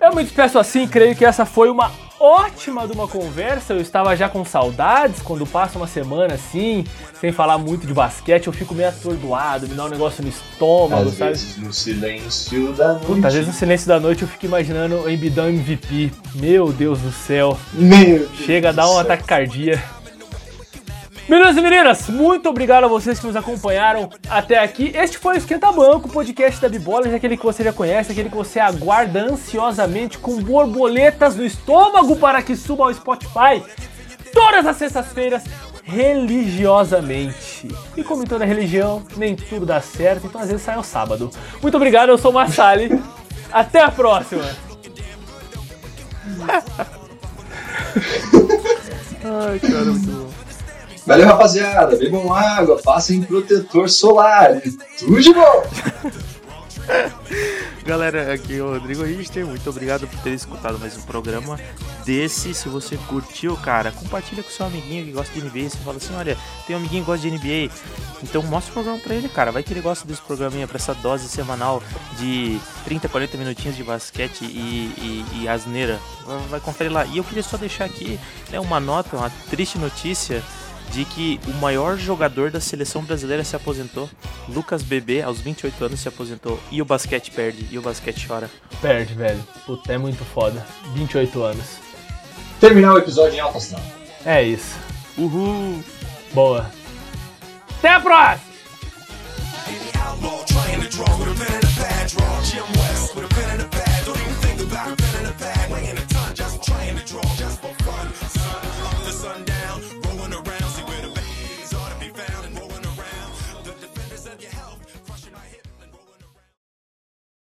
[0.00, 1.90] Eu me despeço assim, creio que essa foi uma
[2.20, 3.72] ótima de uma conversa.
[3.72, 6.84] Eu estava já com saudades quando passa uma semana assim,
[7.20, 11.08] sem falar muito de basquete, eu fico meio atordoado, me dá um negócio no estômago,
[11.08, 11.30] Às sabe?
[11.32, 13.06] vezes no silêncio da noite.
[13.06, 16.12] Puta, às vezes no silêncio da noite eu fico imaginando o Embidão MVP.
[16.34, 17.58] Meu Deus do céu.
[17.72, 19.97] Meu Deus Chega a dar um ataque cardíaco.
[21.28, 24.90] Meninos e meninas, muito obrigado a vocês que nos acompanharam até aqui.
[24.94, 28.30] Este foi o Esquenta Banco, o podcast da Bibola, aquele que você já conhece, aquele
[28.30, 33.62] que você aguarda ansiosamente com borboletas no estômago para que suba ao Spotify
[34.32, 35.44] todas as sextas-feiras
[35.84, 37.68] religiosamente.
[37.94, 41.30] E como em toda religião, nem tudo dá certo, então às vezes sai ao sábado.
[41.60, 43.02] Muito obrigado, eu sou o Massali.
[43.52, 44.44] Até a próxima.
[49.24, 50.17] Ai, cara, muito.
[51.08, 51.96] Valeu, rapaziada.
[51.96, 54.58] Bebam água, passem protetor solar.
[54.58, 55.62] E tudo de bom.
[57.82, 59.46] Galera, aqui é o Rodrigo Richter.
[59.46, 61.58] Muito obrigado por ter escutado mais um programa
[62.04, 62.52] desse.
[62.52, 65.70] Se você curtiu, cara, compartilha com seu amiguinho que gosta de NBA.
[65.70, 66.36] Você fala assim: olha,
[66.66, 67.72] tem um amiguinho que gosta de NBA.
[68.22, 69.50] Então mostra o programa pra ele, cara.
[69.50, 71.82] Vai que ele gosta desse programinha, pra essa dose semanal
[72.18, 75.98] de 30, 40 minutinhos de basquete e, e, e asneira.
[76.50, 77.06] Vai conferir lá.
[77.06, 80.44] E eu queria só deixar aqui né, uma nota, uma triste notícia
[80.92, 84.08] de que o maior jogador da seleção brasileira se aposentou.
[84.48, 86.58] Lucas Bebê, aos 28 anos, se aposentou.
[86.70, 88.50] E o basquete perde, e o basquete chora.
[88.80, 89.42] Perde, velho.
[89.66, 90.66] Puta, é muito foda.
[90.94, 91.66] 28 anos.
[92.60, 93.82] Terminar o episódio em alta astral.
[94.24, 94.76] É isso.
[95.16, 95.82] Uhul!
[96.32, 96.70] Boa.
[97.78, 98.48] Até a próxima!